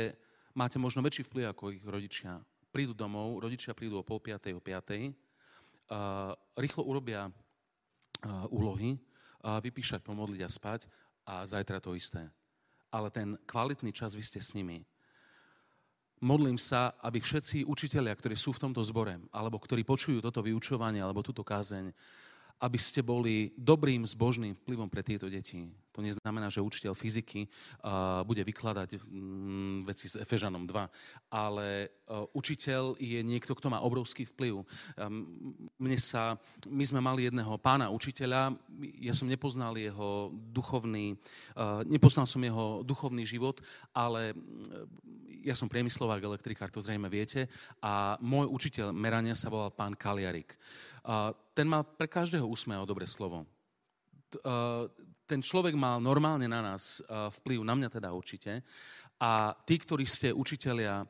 [0.53, 2.41] máte možno väčší vplyv ako ich rodičia.
[2.73, 9.61] Prídu domov, rodičia prídu o pol piatej, o piatej, uh, rýchlo urobia uh, úlohy, uh,
[9.61, 10.81] vypíšať, pomodliť a spať
[11.29, 12.29] a zajtra to isté.
[12.93, 14.85] Ale ten kvalitný čas vy ste s nimi
[16.23, 21.03] modlím sa, aby všetci učitelia, ktorí sú v tomto zbore, alebo ktorí počujú toto vyučovanie,
[21.03, 21.91] alebo túto kázeň,
[22.63, 25.67] aby ste boli dobrým zbožným vplyvom pre tieto deti.
[25.93, 30.89] To neznamená, že učiteľ fyziky uh, bude vykladať um, veci s Efežanom 2,
[31.29, 34.63] ale uh, učiteľ je niekto, kto má obrovský vplyv.
[34.63, 38.57] Um, mne sa, my sme mali jedného pána učiteľa,
[39.03, 41.19] ja som nepoznal jeho duchovný,
[41.59, 43.61] uh, nepoznal som jeho duchovný život,
[43.93, 44.33] ale
[45.43, 47.51] ja som priemyslovák elektrikár, to zrejme viete,
[47.83, 50.55] a môj učiteľ merania sa volal pán Kaliarik.
[50.55, 50.92] Uh,
[51.53, 53.47] ten mal pre každého úsmev dobré slovo.
[55.27, 57.03] Ten človek mal normálne na nás
[57.43, 58.63] vplyv, na mňa teda určite.
[59.23, 61.07] A tí, ktorí ste učitelia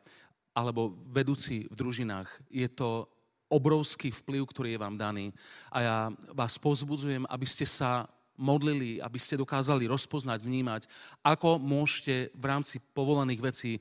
[0.52, 3.08] alebo vedúci v družinách, je to
[3.48, 5.32] obrovský vplyv, ktorý je vám daný.
[5.72, 5.96] A ja
[6.32, 10.88] vás pozbudzujem, aby ste sa modlili, aby ste dokázali rozpoznať, vnímať,
[11.20, 13.72] ako môžete v rámci povolaných vecí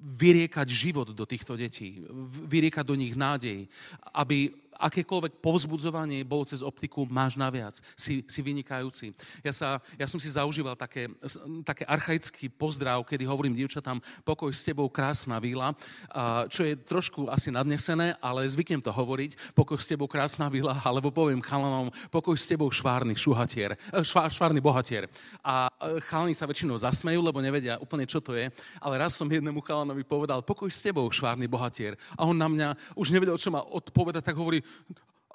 [0.00, 2.06] vyriekať život do týchto detí,
[2.46, 3.66] vyriekať do nich nádej,
[4.14, 9.12] aby akékoľvek povzbudzovanie bolo cez optiku, máš naviac, si, si vynikajúci.
[9.44, 9.68] Ja, sa,
[10.00, 11.12] ja som si zaužíval také,
[11.62, 15.76] také archaický pozdrav, kedy hovorím dievčatám, pokoj s tebou, krásna víla,
[16.48, 21.12] čo je trošku asi nadnesené, ale zvyknem to hovoriť, pokoj s tebou, krásna víla, alebo
[21.12, 25.06] poviem chalanom, pokoj s tebou, švárny šuhatier, e, švár, švárny bohatier.
[25.44, 28.48] A e, chalani sa väčšinou zasmejú, lebo nevedia úplne, čo to je,
[28.80, 31.98] ale raz som jednému chalanovi povedal, pokoj s tebou, švárny bohatier.
[32.16, 34.62] A on na mňa už nevedel, čo má odpovedať, tak hovorí,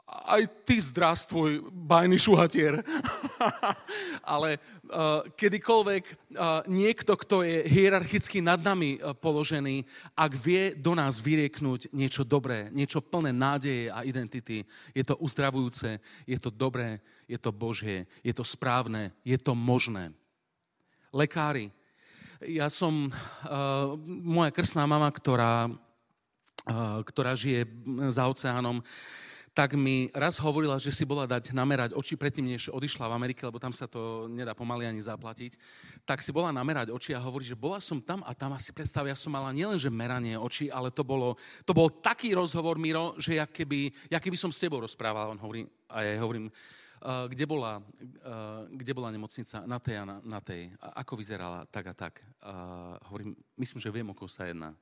[0.06, 2.82] aj ty zdravstvoj, bajný šuhatier.
[4.36, 6.16] Ale uh, kedykoľvek uh,
[6.70, 12.70] niekto, kto je hierarchicky nad nami uh, položený, ak vie do nás vyrieknúť niečo dobré,
[12.70, 14.62] niečo plné nádeje a identity,
[14.94, 20.14] je to uzdravujúce, je to dobré, je to božie, je to správne, je to možné.
[21.10, 21.74] Lekári,
[22.46, 25.70] ja som, uh, moja krstná mama, ktorá
[27.06, 27.70] ktorá žije
[28.10, 28.82] za oceánom,
[29.56, 33.48] tak mi raz hovorila, že si bola dať namerať oči predtým, než odišla v Amerike,
[33.48, 35.56] lebo tam sa to nedá pomaly ani zaplatiť,
[36.04, 39.08] tak si bola namerať oči a hovorí, že bola som tam a tam asi predstav,
[39.08, 43.40] ja som mala nielenže meranie očí, ale to, bolo, to bol taký rozhovor, Miro, že
[43.40, 45.32] jak keby, jak keby som s tebou rozprával.
[45.32, 46.52] On hovorí, a ja hovorím,
[47.06, 51.22] Uh, kde, bola, uh, kde bola nemocnica na tej a na, na tej, a ako
[51.22, 52.24] vyzerala tak a tak.
[52.42, 54.74] Uh, hovorím, myslím, že viem, o koho sa jedná.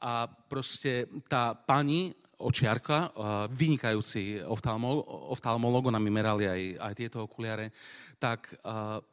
[0.00, 3.12] A proste tá pani, očiarka,
[3.52, 7.70] vynikajúci oftalmol, oftalmolog, ona mi merali aj, aj tieto okuliare,
[8.16, 8.56] tak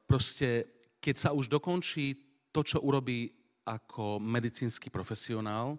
[0.08, 2.16] proste, keď sa už dokončí
[2.56, 3.30] to, čo urobí
[3.68, 5.76] ako medicínsky profesionál,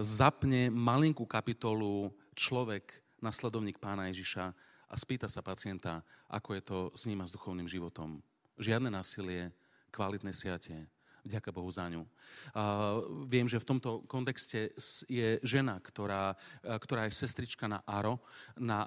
[0.00, 4.44] zapne malinkú kapitolu človek, nasledovník pána Ježiša
[4.88, 8.20] a spýta sa pacienta, ako je to s ním a s duchovným životom.
[8.60, 9.52] Žiadne násilie,
[9.92, 10.84] kvalitné siatie,
[11.24, 12.04] Vďaka Bohu za ňu.
[12.04, 14.76] Uh, viem, že v tomto kontexte
[15.08, 18.20] je žena, ktorá, uh, ktorá je sestrička na ARO,
[18.60, 18.84] na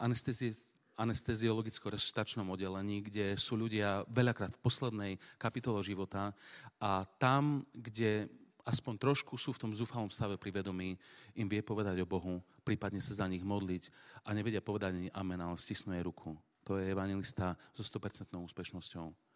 [1.01, 6.37] anesteziologicko-resuscitačnom oddelení, kde sú ľudia veľakrát v poslednej kapitole života
[6.77, 8.29] a tam, kde
[8.69, 10.93] aspoň trošku sú v tom zúfalom stave pri vedomí,
[11.33, 13.89] im vie povedať o Bohu, prípadne sa za nich modliť
[14.27, 16.37] a nevedia povedať ani amen, ale stisnú jej ruku.
[16.67, 19.26] To je evangelista so 100% úspešnosťou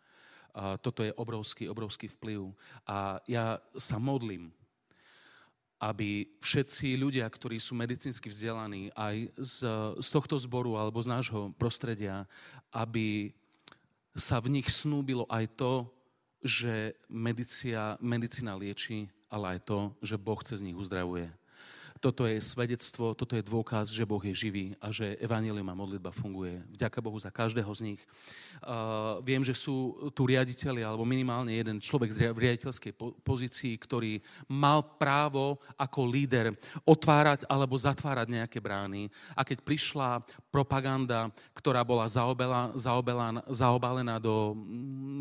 [0.81, 2.51] toto je obrovský, obrovský vplyv.
[2.87, 4.51] A ja sa modlím,
[5.81, 9.57] aby všetci ľudia, ktorí sú medicínsky vzdelaní aj z,
[9.97, 12.29] z tohto zboru alebo z nášho prostredia,
[12.69, 13.33] aby
[14.13, 15.89] sa v nich snúbilo aj to,
[16.45, 21.40] že medicína, medicína lieči, ale aj to, že Boh cez nich uzdravuje
[22.01, 26.09] toto je svedectvo, toto je dôkaz, že Boh je živý a že evanelium a modlitba
[26.09, 26.57] funguje.
[26.73, 28.01] Vďaka Bohu za každého z nich.
[28.65, 34.17] Uh, viem, že sú tu riaditeľi, alebo minimálne jeden človek v riaditeľskej pozícii, ktorý
[34.49, 39.05] mal právo ako líder otvárať alebo zatvárať nejaké brány.
[39.37, 44.57] A keď prišla propaganda, ktorá bola zaobelená, zaobalená do,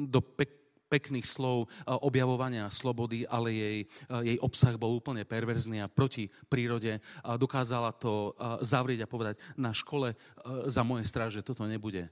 [0.09, 0.60] do pek,
[0.91, 3.79] pekných slov objavovania slobody, ale jej,
[4.27, 6.99] jej obsah bol úplne perverzný a proti prírode.
[7.23, 8.35] Dokázala to
[8.67, 10.19] zavrieť a povedať na škole
[10.67, 12.11] za moje stráže toto nebude.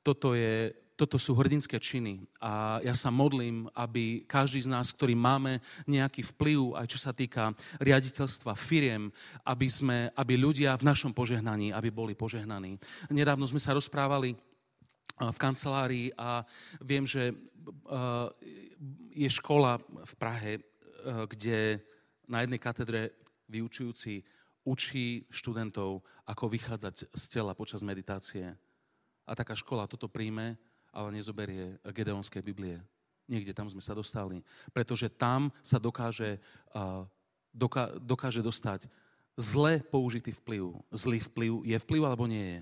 [0.00, 5.12] Toto, je, toto sú hrdinské činy a ja sa modlím, aby každý z nás, ktorý
[5.12, 7.52] máme nejaký vplyv, aj čo sa týka
[7.84, 9.12] riaditeľstva firiem,
[9.44, 12.80] aby, sme, aby ľudia v našom požehnaní, aby boli požehnaní.
[13.12, 14.32] Nedávno sme sa rozprávali
[15.20, 16.48] v kancelárii a
[16.80, 17.36] viem, že
[19.12, 20.52] je škola v Prahe,
[21.04, 21.84] kde
[22.24, 23.12] na jednej katedre
[23.52, 24.24] vyučujúci
[24.64, 28.56] učí študentov, ako vychádzať z tela počas meditácie.
[29.28, 30.56] A taká škola toto príjme,
[30.92, 32.80] ale nezoberie Gedeonské Biblie.
[33.30, 34.42] niekde tam sme sa dostali.
[34.74, 36.42] Pretože tam sa dokáže,
[37.54, 38.90] doká, dokáže dostať
[39.38, 40.74] zle použitý vplyv.
[40.90, 42.60] Zlý vplyv je vplyv alebo nie je?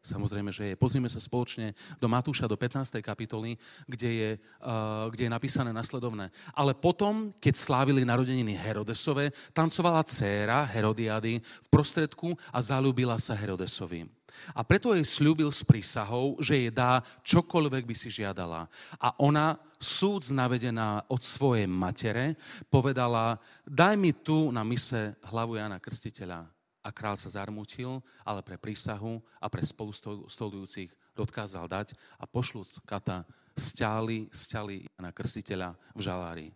[0.00, 0.80] Samozrejme, že je.
[0.80, 3.04] Pozrime sa spoločne do Matúša, do 15.
[3.04, 4.30] kapitoly, kde je,
[4.64, 6.32] uh, kde je napísané nasledovné.
[6.56, 14.08] Ale potom, keď slávili narodeniny Herodesove, tancovala dcéra Herodiady v prostredku a zalúbila sa Herodesovi.
[14.56, 18.72] A preto jej slúbil s prísahou, že jej dá čokoľvek by si žiadala.
[18.96, 22.40] A ona, súd navedená od svojej matere,
[22.72, 23.36] povedala,
[23.68, 29.20] daj mi tu na mise hlavu Jana Krstiteľa a král sa zarmutil, ale pre prísahu
[29.36, 29.92] a pre spolu
[30.28, 36.48] stolujúcich odkázal dať a pošlu kata stiali, stiali na krstiteľa v žalári.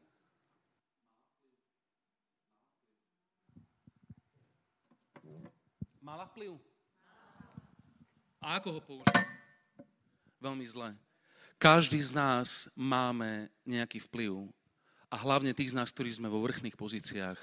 [6.05, 6.61] Mala vplyv?
[8.45, 9.17] A ako ho použiť?
[10.37, 10.93] Veľmi zle.
[11.57, 14.53] Každý z nás máme nejaký vplyv.
[15.09, 17.41] A hlavne tých z nás, ktorí sme vo vrchných pozíciách,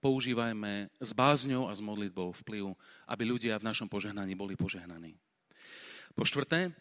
[0.00, 2.72] používajme s bázňou a s modlitbou vplyv,
[3.08, 5.16] aby ľudia v našom požehnaní boli požehnaní.
[6.12, 6.72] Po štvrté,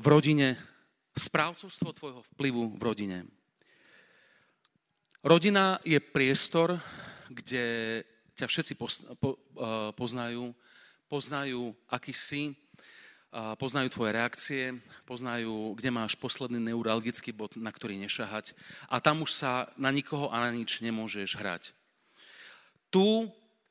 [0.00, 0.56] v rodine,
[1.16, 3.18] správcovstvo tvojho vplyvu v rodine.
[5.20, 6.80] Rodina je priestor,
[7.28, 8.00] kde
[8.32, 8.86] ťa všetci eh,
[9.92, 10.56] poznajú,
[11.12, 12.56] poznajú, aký si,
[13.30, 14.62] poznajú tvoje reakcie,
[15.06, 18.58] poznajú, kde máš posledný neuralgický bod, na ktorý nešahať
[18.90, 21.70] a tam už sa na nikoho a na nič nemôžeš hrať.
[22.90, 23.30] Tu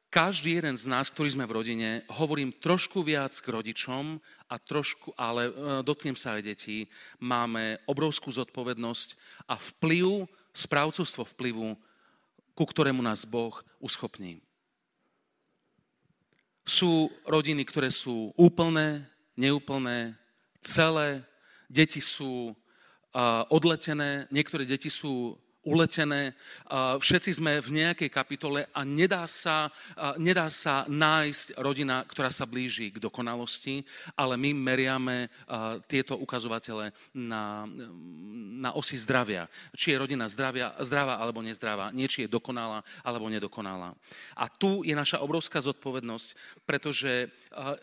[0.09, 4.17] každý jeden z nás, ktorý sme v rodine, hovorím trošku viac k rodičom,
[4.49, 5.51] a trošku, ale e,
[5.85, 6.89] dotknem sa aj detí,
[7.21, 9.13] máme obrovskú zodpovednosť
[9.45, 11.77] a vplyv, správcovstvo vplyvu,
[12.57, 14.41] ku ktorému nás Boh uschopní.
[16.65, 19.05] Sú rodiny, ktoré sú úplné,
[19.39, 20.19] neúplné,
[20.59, 21.23] celé,
[21.71, 22.51] deti sú
[23.49, 26.33] odletené, niektoré deti sú uletené.
[26.99, 29.67] Všetci sme v nejakej kapitole a nedá sa,
[30.15, 33.83] nedá sa nájsť rodina, ktorá sa blíži k dokonalosti,
[34.15, 35.27] ale my meriame
[35.91, 37.67] tieto ukazovatele na,
[38.55, 39.51] na osi zdravia.
[39.75, 43.91] Či je rodina zdravia, zdravá alebo nezdravá, nie či je dokonalá alebo nedokonalá.
[44.39, 46.27] A tu je naša obrovská zodpovednosť,
[46.63, 47.27] pretože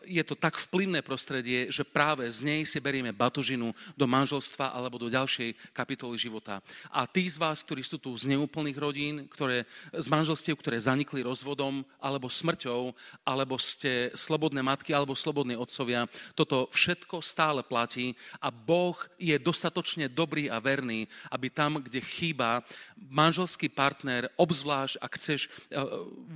[0.07, 4.97] je to tak vplyvné prostredie, že práve z nej si berieme batožinu do manželstva alebo
[4.97, 6.62] do ďalšej kapitoly života.
[6.89, 11.27] A tí z vás, ktorí sú tu z neúplných rodín, ktoré, z manželstiev, ktoré zanikli
[11.27, 12.95] rozvodom alebo smrťou,
[13.27, 16.07] alebo ste slobodné matky alebo slobodní otcovia.
[16.39, 22.63] Toto všetko stále platí a Boh je dostatočne dobrý a verný, aby tam, kde chýba
[23.11, 25.83] manželský partner, obzvlášť ak chceš eh,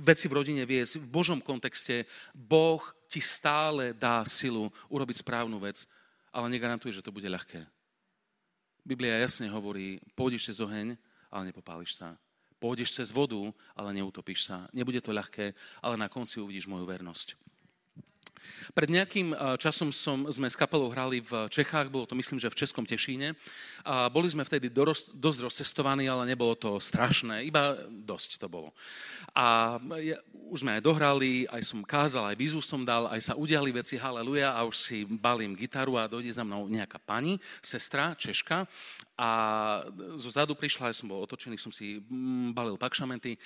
[0.03, 2.03] veci v rodine viesť v Božom kontexte,
[2.35, 5.87] Boh ti stále dá silu urobiť správnu vec,
[6.31, 7.63] ale negarantuje, že to bude ľahké.
[8.81, 10.97] Biblia jasne hovorí, pôjdeš cez oheň,
[11.31, 12.19] ale nepopáliš sa.
[12.61, 13.39] Pôjdeš cez vodu,
[13.73, 14.69] ale neutopíš sa.
[14.69, 17.33] Nebude to ľahké, ale na konci uvidíš moju vernosť.
[18.71, 22.59] Pred nejakým časom som, sme s kapelou hrali v Čechách, bolo to myslím, že v
[22.63, 23.35] Českom Tešíne.
[23.83, 28.71] A boli sme vtedy dosť, dosť rozcestovaní, ale nebolo to strašné, iba dosť to bolo.
[29.35, 33.33] A ja, už sme aj dohrali, aj som kázal, aj výzvu som dal, aj sa
[33.35, 38.15] udiali veci, haleluja, a už si balím gitaru a dojde za mnou nejaká pani, sestra,
[38.15, 38.67] Češka
[39.21, 39.29] a
[40.15, 43.37] zo zadu prišla, ja som bol otočený, som si mm, balil pakšamenty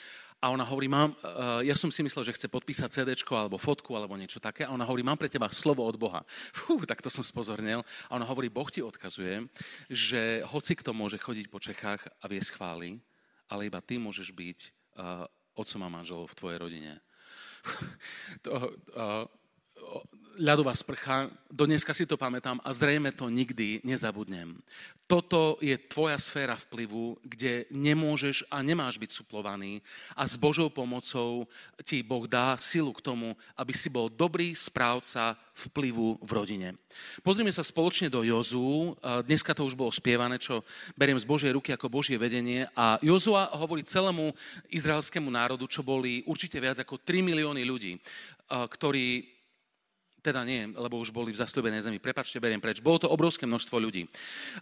[0.46, 3.98] a ona hovorí, mám, eh, ja som si myslel, že chce podpísať CD alebo fotku
[3.98, 6.22] alebo niečo také a ona hovorí, mám pre teba slovo od Boha.
[6.54, 7.82] Fú, tak to som spozornil.
[7.82, 9.50] A ona hovorí, Boh ti odkazuje,
[9.90, 13.02] že hoci kto môže chodiť po Čechách a vie schváli,
[13.50, 14.60] ale iba ty môžeš byť
[15.02, 15.26] uh,
[15.58, 16.94] otcom a manželom v tvojej rodine.
[18.46, 18.54] to,
[18.94, 19.26] uh,
[20.36, 24.60] ľadová sprcha, do dneska si to pamätám a zrejme to nikdy nezabudnem.
[25.08, 29.80] Toto je tvoja sféra vplyvu, kde nemôžeš a nemáš byť suplovaný
[30.12, 31.48] a s Božou pomocou
[31.88, 36.76] ti Boh dá silu k tomu, aby si bol dobrý správca vplyvu v rodine.
[37.24, 38.98] Pozrime sa spoločne do Jozú.
[39.00, 40.68] Dneska to už bolo spievané, čo
[41.00, 42.68] beriem z Božej ruky ako Božie vedenie.
[42.76, 44.36] A Jozua hovorí celému
[44.68, 47.94] izraelskému národu, čo boli určite viac ako 3 milióny ľudí,
[48.52, 49.35] ktorí
[50.26, 52.02] teda nie, lebo už boli v zasľubenej zemi.
[52.02, 52.82] Prepačte, beriem preč.
[52.82, 54.10] Bolo to obrovské množstvo ľudí.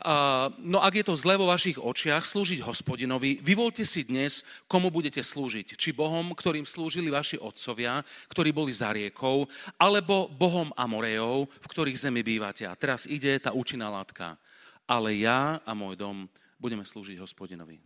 [0.04, 4.91] Uh, no ak je to zle vo vašich očiach slúžiť hospodinovi, vyvolte si dnes, komu
[4.91, 5.80] budete slúžiť.
[5.80, 9.48] Či Bohom, ktorým slúžili vaši otcovia, ktorí boli za riekou,
[9.79, 12.67] alebo Bohom Amorejov, v ktorých zemi bývate.
[12.67, 14.35] A teraz ide tá účinná látka.
[14.83, 16.27] Ale ja a môj dom
[16.60, 17.79] budeme slúžiť hospodinovi.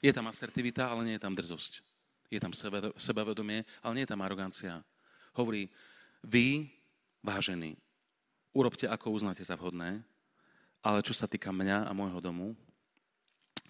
[0.00, 1.84] Je tam asertivita, ale nie je tam drzosť.
[2.32, 2.52] Je tam
[2.96, 4.80] sebavedomie, ale nie je tam arogancia.
[5.36, 5.70] Hovorí,
[6.26, 6.66] vy,
[7.22, 7.76] vážení,
[8.52, 10.02] urobte, ako uznáte za vhodné,
[10.80, 12.56] ale čo sa týka mňa a môjho domu,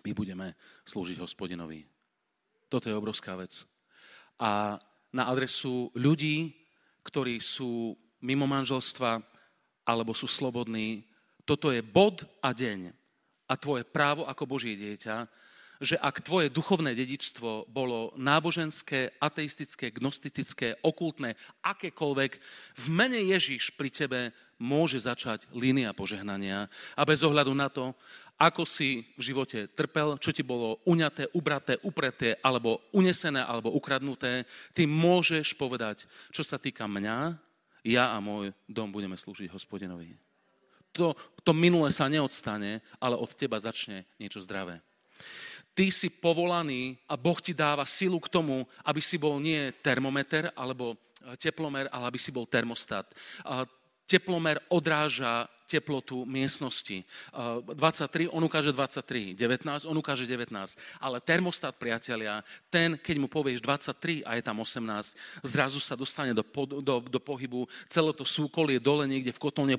[0.00, 0.56] my budeme
[0.88, 1.84] slúžiť hospodinovi.
[2.70, 3.66] Toto je obrovská vec.
[4.40, 4.80] A
[5.12, 6.54] na adresu ľudí,
[7.04, 9.20] ktorí sú mimo manželstva
[9.84, 11.04] alebo sú slobodní,
[11.44, 12.94] toto je bod a deň
[13.50, 15.26] a tvoje právo ako Božie dieťa,
[15.80, 21.32] že ak tvoje duchovné dedičstvo bolo náboženské, ateistické, gnostické, okultné,
[21.64, 22.32] akékoľvek,
[22.76, 24.20] v mene Ježiš pri tebe
[24.60, 27.96] môže začať línia požehnania a bez ohľadu na to,
[28.40, 34.48] ako si v živote trpel, čo ti bolo uňaté, ubraté, upreté, alebo unesené, alebo ukradnuté,
[34.72, 37.36] ty môžeš povedať, čo sa týka mňa,
[37.84, 40.16] ja a môj dom budeme slúžiť hospodinovi.
[40.96, 41.12] To,
[41.44, 44.80] to minulé sa neodstane, ale od teba začne niečo zdravé.
[45.74, 50.50] Ty si povolaný a Boh ti dáva silu k tomu, aby si bol nie termometer
[50.58, 50.98] alebo
[51.36, 53.06] teplomer, ale aby si bol termostat.
[54.08, 57.06] Teplomer odráža teplotu miestnosti.
[57.30, 60.50] 23, on ukáže 23, 19, on ukáže 19.
[60.98, 66.34] Ale termostat, priatelia, ten, keď mu povieš 23 a je tam 18, zrazu sa dostane
[66.34, 66.42] do,
[66.82, 69.78] do, do pohybu, celé to súkolie dole niekde v kotolne,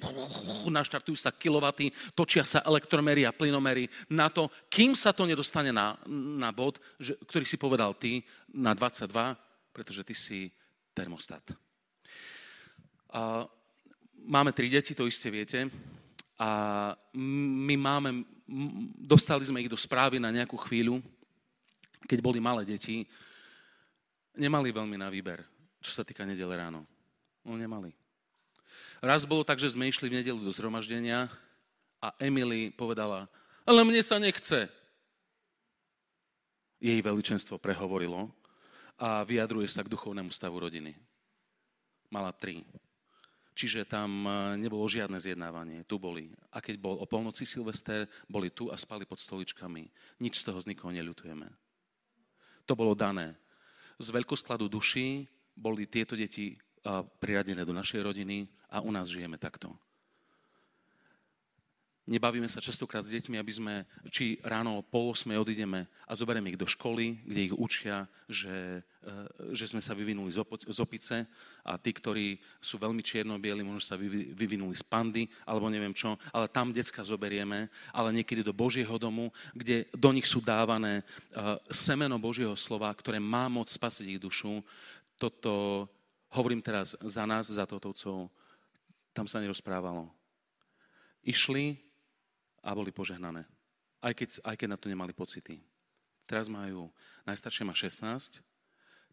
[0.72, 6.00] naštartujú sa kilovaty, točia sa elektromery a plynomery na to, kým sa to nedostane na,
[6.40, 8.24] na bod, že, ktorý si povedal ty,
[8.56, 9.12] na 22,
[9.76, 10.40] pretože ty si
[10.96, 11.44] termostat.
[13.12, 13.44] Uh,
[14.26, 15.70] máme tri deti, to iste viete.
[16.42, 18.26] A my máme,
[18.98, 20.98] dostali sme ich do správy na nejakú chvíľu,
[22.10, 23.06] keď boli malé deti,
[24.34, 25.46] nemali veľmi na výber,
[25.78, 26.82] čo sa týka nedele ráno.
[27.46, 27.94] No nemali.
[29.02, 31.30] Raz bolo tak, že sme išli v nedelu do zhromaždenia
[32.02, 33.30] a Emily povedala,
[33.66, 34.70] ale mne sa nechce.
[36.82, 38.34] Jej veličenstvo prehovorilo
[38.98, 40.98] a vyjadruje sa k duchovnému stavu rodiny.
[42.10, 42.66] Mala tri.
[43.62, 45.86] Čiže tam e, nebolo žiadne zjednávanie.
[45.86, 46.34] Tu boli.
[46.50, 49.86] A keď bol o polnoci Silvester, boli tu a spali pod stoličkami.
[50.18, 51.46] Nič z toho z nikoho neľutujeme.
[52.66, 53.38] To bolo dané.
[54.02, 56.58] Z veľkoskladu duší boli tieto deti e,
[57.22, 59.78] priradené do našej rodiny a u nás žijeme takto.
[62.12, 63.76] Nebavíme sa častokrát s deťmi, aby sme,
[64.12, 68.84] či ráno o pol osmej odídeme a zoberieme ich do školy, kde ich učia, že,
[68.84, 70.28] e, že sme sa vyvinuli
[70.68, 71.24] z opice
[71.64, 76.52] a tí, ktorí sú veľmi čierno-bieli, možno sa vyvinuli z pandy, alebo neviem čo, ale
[76.52, 81.04] tam decka zoberieme, ale niekedy do Božieho domu, kde do nich sú dávané e,
[81.72, 84.60] semeno Božieho slova, ktoré má moc spasiť ich dušu.
[85.16, 85.88] Toto
[86.36, 88.28] hovorím teraz za nás, za Totovcov,
[89.16, 90.12] tam sa nerozprávalo.
[91.24, 91.91] Išli
[92.64, 93.46] a boli požehnané.
[94.02, 95.62] Aj keď, aj keď na to nemali pocity.
[96.26, 96.90] Teraz majú,
[97.28, 98.42] najstaršie má 16,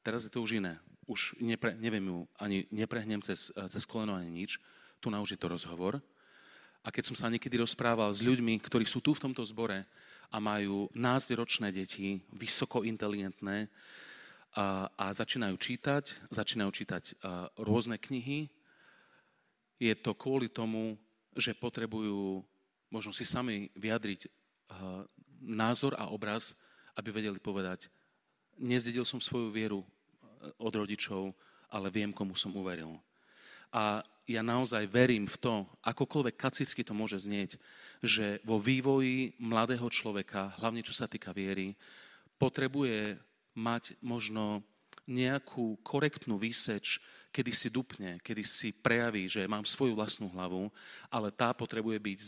[0.00, 0.80] teraz je to už iné.
[1.08, 4.60] Už nepre, neviem ju, ani neprehnem cez, cez koleno, ani nič.
[5.00, 6.00] Tu na už je to rozhovor.
[6.84, 9.84] A keď som sa niekedy rozprával s ľuďmi, ktorí sú tu v tomto zbore
[10.28, 13.68] a majú názderočné deti, vysoko inteligentné,
[14.56, 18.48] a, a začínajú čítať, začínajú čítať a, rôzne knihy,
[19.78, 20.98] je to kvôli tomu,
[21.38, 22.42] že potrebujú
[22.88, 25.04] možno si sami vyjadriť uh,
[25.44, 26.56] názor a obraz,
[26.98, 27.86] aby vedeli povedať,
[28.58, 29.86] nezdedil som svoju vieru eh,
[30.58, 31.30] od rodičov,
[31.70, 32.98] ale viem, komu som uveril.
[33.70, 37.56] A ja naozaj verím v to, akokoľvek kacicky to môže znieť,
[38.04, 41.76] že vo vývoji mladého človeka, hlavne čo sa týka viery,
[42.36, 43.16] potrebuje
[43.56, 44.64] mať možno
[45.08, 50.72] nejakú korektnú výseč kedy si dupne, kedy si prejaví, že mám svoju vlastnú hlavu,
[51.12, 52.18] ale tá potrebuje byť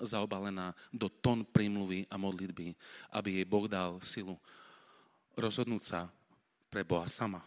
[0.00, 2.72] zaobalená do tón prímluvy a modlitby,
[3.12, 4.38] aby jej Boh dal silu
[5.38, 6.00] rozhodnúť sa
[6.68, 7.42] pre Boha sama.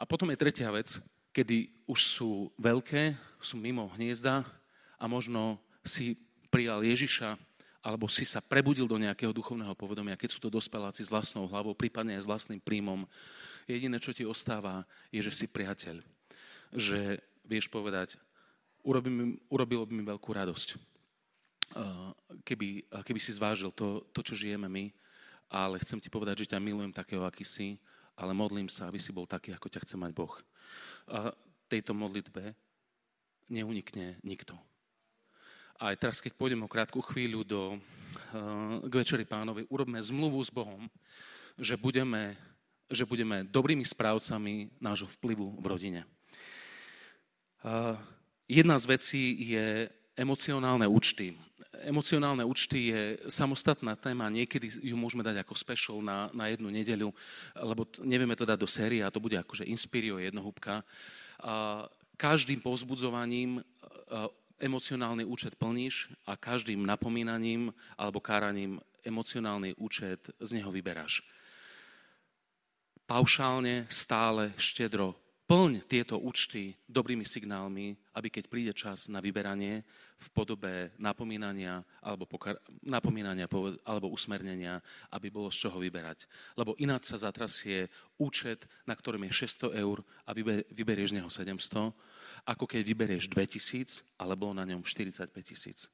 [0.00, 0.96] A potom je tretia vec,
[1.30, 4.42] kedy už sú veľké, sú mimo hniezda
[4.98, 6.18] a možno si
[6.50, 7.38] prijal Ježiša
[7.80, 11.72] alebo si sa prebudil do nejakého duchovného povedomia, keď sú to dospeláci s vlastnou hlavou,
[11.72, 13.08] prípadne aj s vlastným príjmom,
[13.76, 14.82] jediné, čo ti ostáva,
[15.14, 16.02] je, že si priateľ.
[16.74, 18.18] Že vieš povedať,
[18.82, 20.78] urobilo, urobilo by mi veľkú radosť,
[22.42, 24.90] keby, keby si zvážil to, to, čo žijeme my,
[25.50, 27.78] ale chcem ti povedať, že ťa milujem takého, aký si,
[28.14, 30.34] ale modlím sa, aby si bol taký, ako ťa chce mať Boh.
[31.10, 31.34] A
[31.66, 32.54] tejto modlitbe
[33.50, 34.54] neunikne nikto.
[35.80, 37.62] Aj teraz, keď pôjdem o krátku chvíľu do,
[38.84, 40.86] k Večeri pánovi, urobme zmluvu s Bohom,
[41.56, 42.36] že budeme
[42.90, 46.00] že budeme dobrými správcami nášho vplyvu v rodine.
[48.50, 49.22] Jedna z vecí
[49.54, 49.86] je
[50.18, 51.38] emocionálne účty.
[51.80, 57.08] Emocionálne účty je samostatná téma, niekedy ju môžeme dať ako special na, na jednu nedeľu,
[57.56, 60.84] lebo nevieme to dať do série a to bude akože Inspirio jednohúbka.
[62.20, 63.64] Každým pozbudzovaním
[64.60, 71.24] emocionálny účet plníš a každým napomínaním alebo káraním emocionálny účet z neho vyberáš.
[73.10, 75.18] Paušálne, stále, štedro
[75.50, 79.82] plň tieto účty dobrými signálmi, aby keď príde čas na vyberanie
[80.14, 83.50] v podobe napomínania alebo, pokar- napomínania
[83.82, 84.78] alebo usmernenia,
[85.10, 86.30] aby bolo z čoho vyberať.
[86.54, 91.30] Lebo ináč sa zatrasie účet, na ktorom je 600 eur a vyber- vyberieš z neho
[91.34, 91.90] 700,
[92.46, 95.90] ako keď vyberieš 2000, ale bolo na ňom 45 tisíc.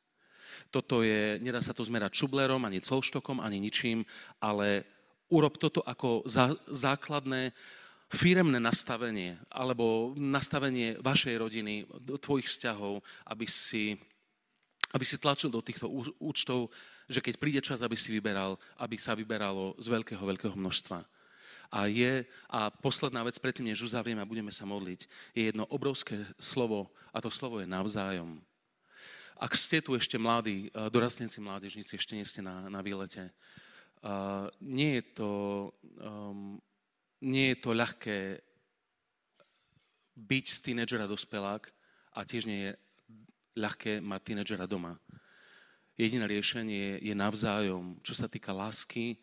[0.68, 4.04] Toto je, nedá sa to zmerať šublerom, ani colštokom, ani ničím,
[4.36, 4.84] ale
[5.30, 7.50] urob toto ako zá, základné
[8.06, 11.74] firemné nastavenie alebo nastavenie vašej rodiny,
[12.22, 13.98] tvojich vzťahov, aby si,
[14.94, 15.90] aby si tlačil do týchto
[16.22, 16.70] účtov,
[17.10, 21.02] že keď príde čas, aby si vyberal, aby sa vyberalo z veľkého, veľkého množstva.
[21.66, 25.00] A je, a posledná vec, predtým, než uzavrieme a budeme sa modliť,
[25.34, 28.38] je jedno obrovské slovo a to slovo je navzájom.
[29.36, 33.34] Ak ste tu ešte mladí, dorastnenci, mládežníci, ešte nie ste na, na výlete,
[34.60, 35.30] nie je to
[36.00, 36.60] um,
[37.22, 38.18] nie je to ľahké
[40.16, 41.68] byť z tínedžera dospelák
[42.16, 42.72] a tiež nie je
[43.56, 44.96] ľahké mať tínedžera doma.
[45.96, 49.16] Jediné riešenie je navzájom, čo sa týka lásky,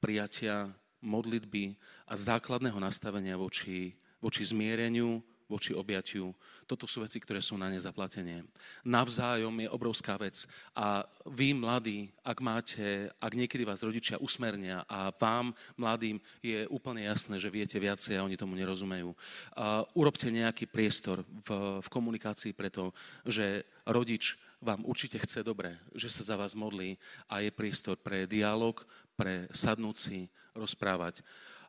[0.00, 0.72] prijatia,
[1.04, 1.76] modlitby
[2.08, 3.92] a základného nastavenia voči,
[4.24, 6.32] voči zmiereniu, voči objatiu.
[6.64, 8.44] Toto sú veci, ktoré sú na ne zaplatenie.
[8.84, 10.48] Navzájom je obrovská vec.
[10.72, 17.04] A vy, mladí, ak máte, ak niekedy vás rodičia usmernia a vám, mladým, je úplne
[17.04, 22.56] jasné, že viete viacej a oni tomu nerozumejú, uh, urobte nejaký priestor v, v komunikácii
[22.56, 22.96] preto,
[23.28, 26.96] že rodič vám určite chce dobre, že sa za vás modlí
[27.28, 28.80] a je priestor pre dialog,
[29.12, 31.20] pre sadnúci, rozprávať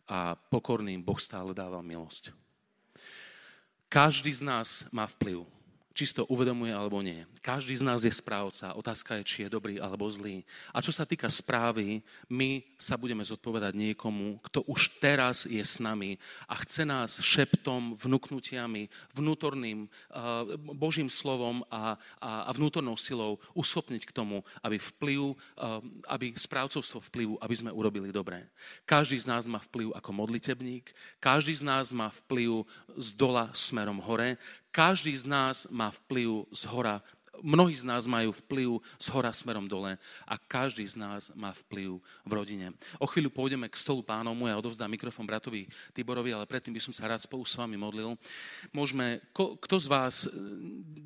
[0.05, 2.44] a pokorným Boh stále dáva milosť.
[3.89, 5.54] Každý z nás má vplyv
[5.95, 7.23] či si to uvedomuje alebo nie.
[7.39, 8.75] Každý z nás je správca.
[8.75, 10.43] Otázka je, či je dobrý alebo zlý.
[10.75, 15.79] A čo sa týka správy, my sa budeme zodpovedať niekomu, kto už teraz je s
[15.79, 16.19] nami
[16.51, 20.43] a chce nás šeptom, vnúknutiami, vnútorným uh,
[20.75, 25.79] Božím slovom a, a, a vnútornou silou uschopniť k tomu, aby vplyv, uh,
[26.11, 28.51] aby správcovstvo vplyvu, aby sme urobili dobré.
[28.83, 30.91] Každý z nás má vplyv ako modlitebník,
[31.23, 32.67] každý z nás má vplyv
[32.99, 34.35] z dola smerom hore,
[34.75, 36.99] každý z nás má vplyv z hora.
[37.39, 41.99] Mnohí z nás majú vplyv z hora smerom dole a každý z nás má vplyv
[42.27, 42.71] v rodine.
[42.99, 46.95] O chvíľu pôjdeme k stolu pánomu, ja odovzdám mikrofón bratovi Tiborovi, ale predtým by som
[46.95, 48.15] sa rád spolu s vami modlil.
[48.71, 50.15] Môžeme, kto z vás,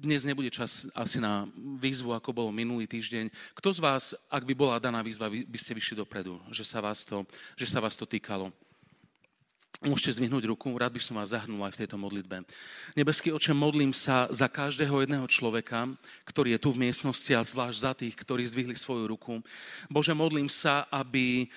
[0.01, 4.53] dnes nebude čas asi na výzvu, ako bolo minulý týždeň, kto z vás, ak by
[4.53, 7.25] bola daná výzva, by ste vyšli dopredu, že sa vás to,
[7.57, 8.53] že sa vás to týkalo?
[9.79, 12.43] Môžete zdvihnúť ruku, rád by som vás zahrnul aj v tejto modlitbe.
[12.99, 15.87] Nebeský oče, modlím sa za každého jedného človeka,
[16.27, 19.39] ktorý je tu v miestnosti a zvlášť za tých, ktorí zdvihli svoju ruku.
[19.87, 21.47] Bože, modlím sa, aby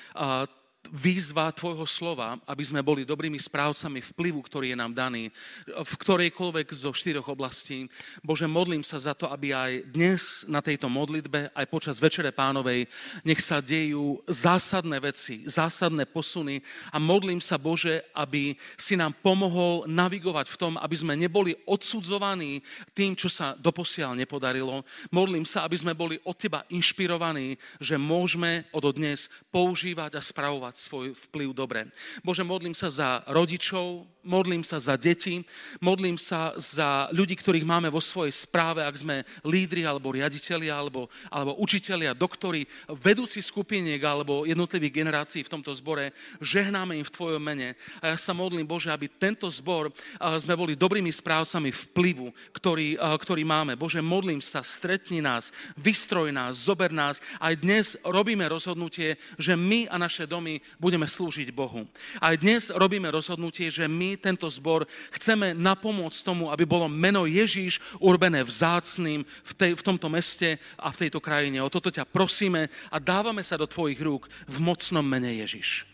[0.91, 5.30] výzva Tvojho slova, aby sme boli dobrými správcami vplyvu, ktorý je nám daný
[5.68, 7.87] v ktorejkoľvek zo štyroch oblastí.
[8.24, 12.91] Bože, modlím sa za to, aby aj dnes na tejto modlitbe, aj počas Večere pánovej,
[13.22, 16.59] nech sa dejú zásadné veci, zásadné posuny
[16.91, 22.59] a modlím sa, Bože, aby si nám pomohol navigovať v tom, aby sme neboli odsudzovaní
[22.91, 24.83] tým, čo sa doposiaľ nepodarilo.
[25.14, 30.72] Modlím sa, aby sme boli od Teba inšpirovaní, že môžeme od dnes používať a spravovať
[30.77, 31.81] svoj vplyv dobre.
[32.25, 35.43] Bože, modlím sa za rodičov, modlím sa za deti,
[35.83, 41.11] modlím sa za ľudí, ktorých máme vo svojej správe, ak sme lídri alebo riaditeľi alebo,
[41.27, 42.66] alebo učitelia, doktori,
[43.03, 47.75] vedúci skupiniek alebo jednotlivých generácií v tomto zbore, žehnáme im v Tvojom mene.
[47.99, 49.91] A ja sa modlím, Bože, aby tento zbor
[50.39, 53.75] sme boli dobrými správcami vplyvu, ktorý, ktorý máme.
[53.75, 57.18] Bože, modlím sa, stretni nás, vystroj nás, zober nás.
[57.43, 61.85] Aj dnes robíme rozhodnutie, že my a naše domy budeme slúžiť Bohu.
[62.23, 68.42] Aj dnes robíme rozhodnutie, že tento zbor, chceme napomôcť tomu, aby bolo meno Ježíš urbené
[68.42, 71.62] vzácným v, tej, v tomto meste a v tejto krajine.
[71.62, 75.86] O toto ťa prosíme a dávame sa do tvojich rúk v mocnom mene Ježíš.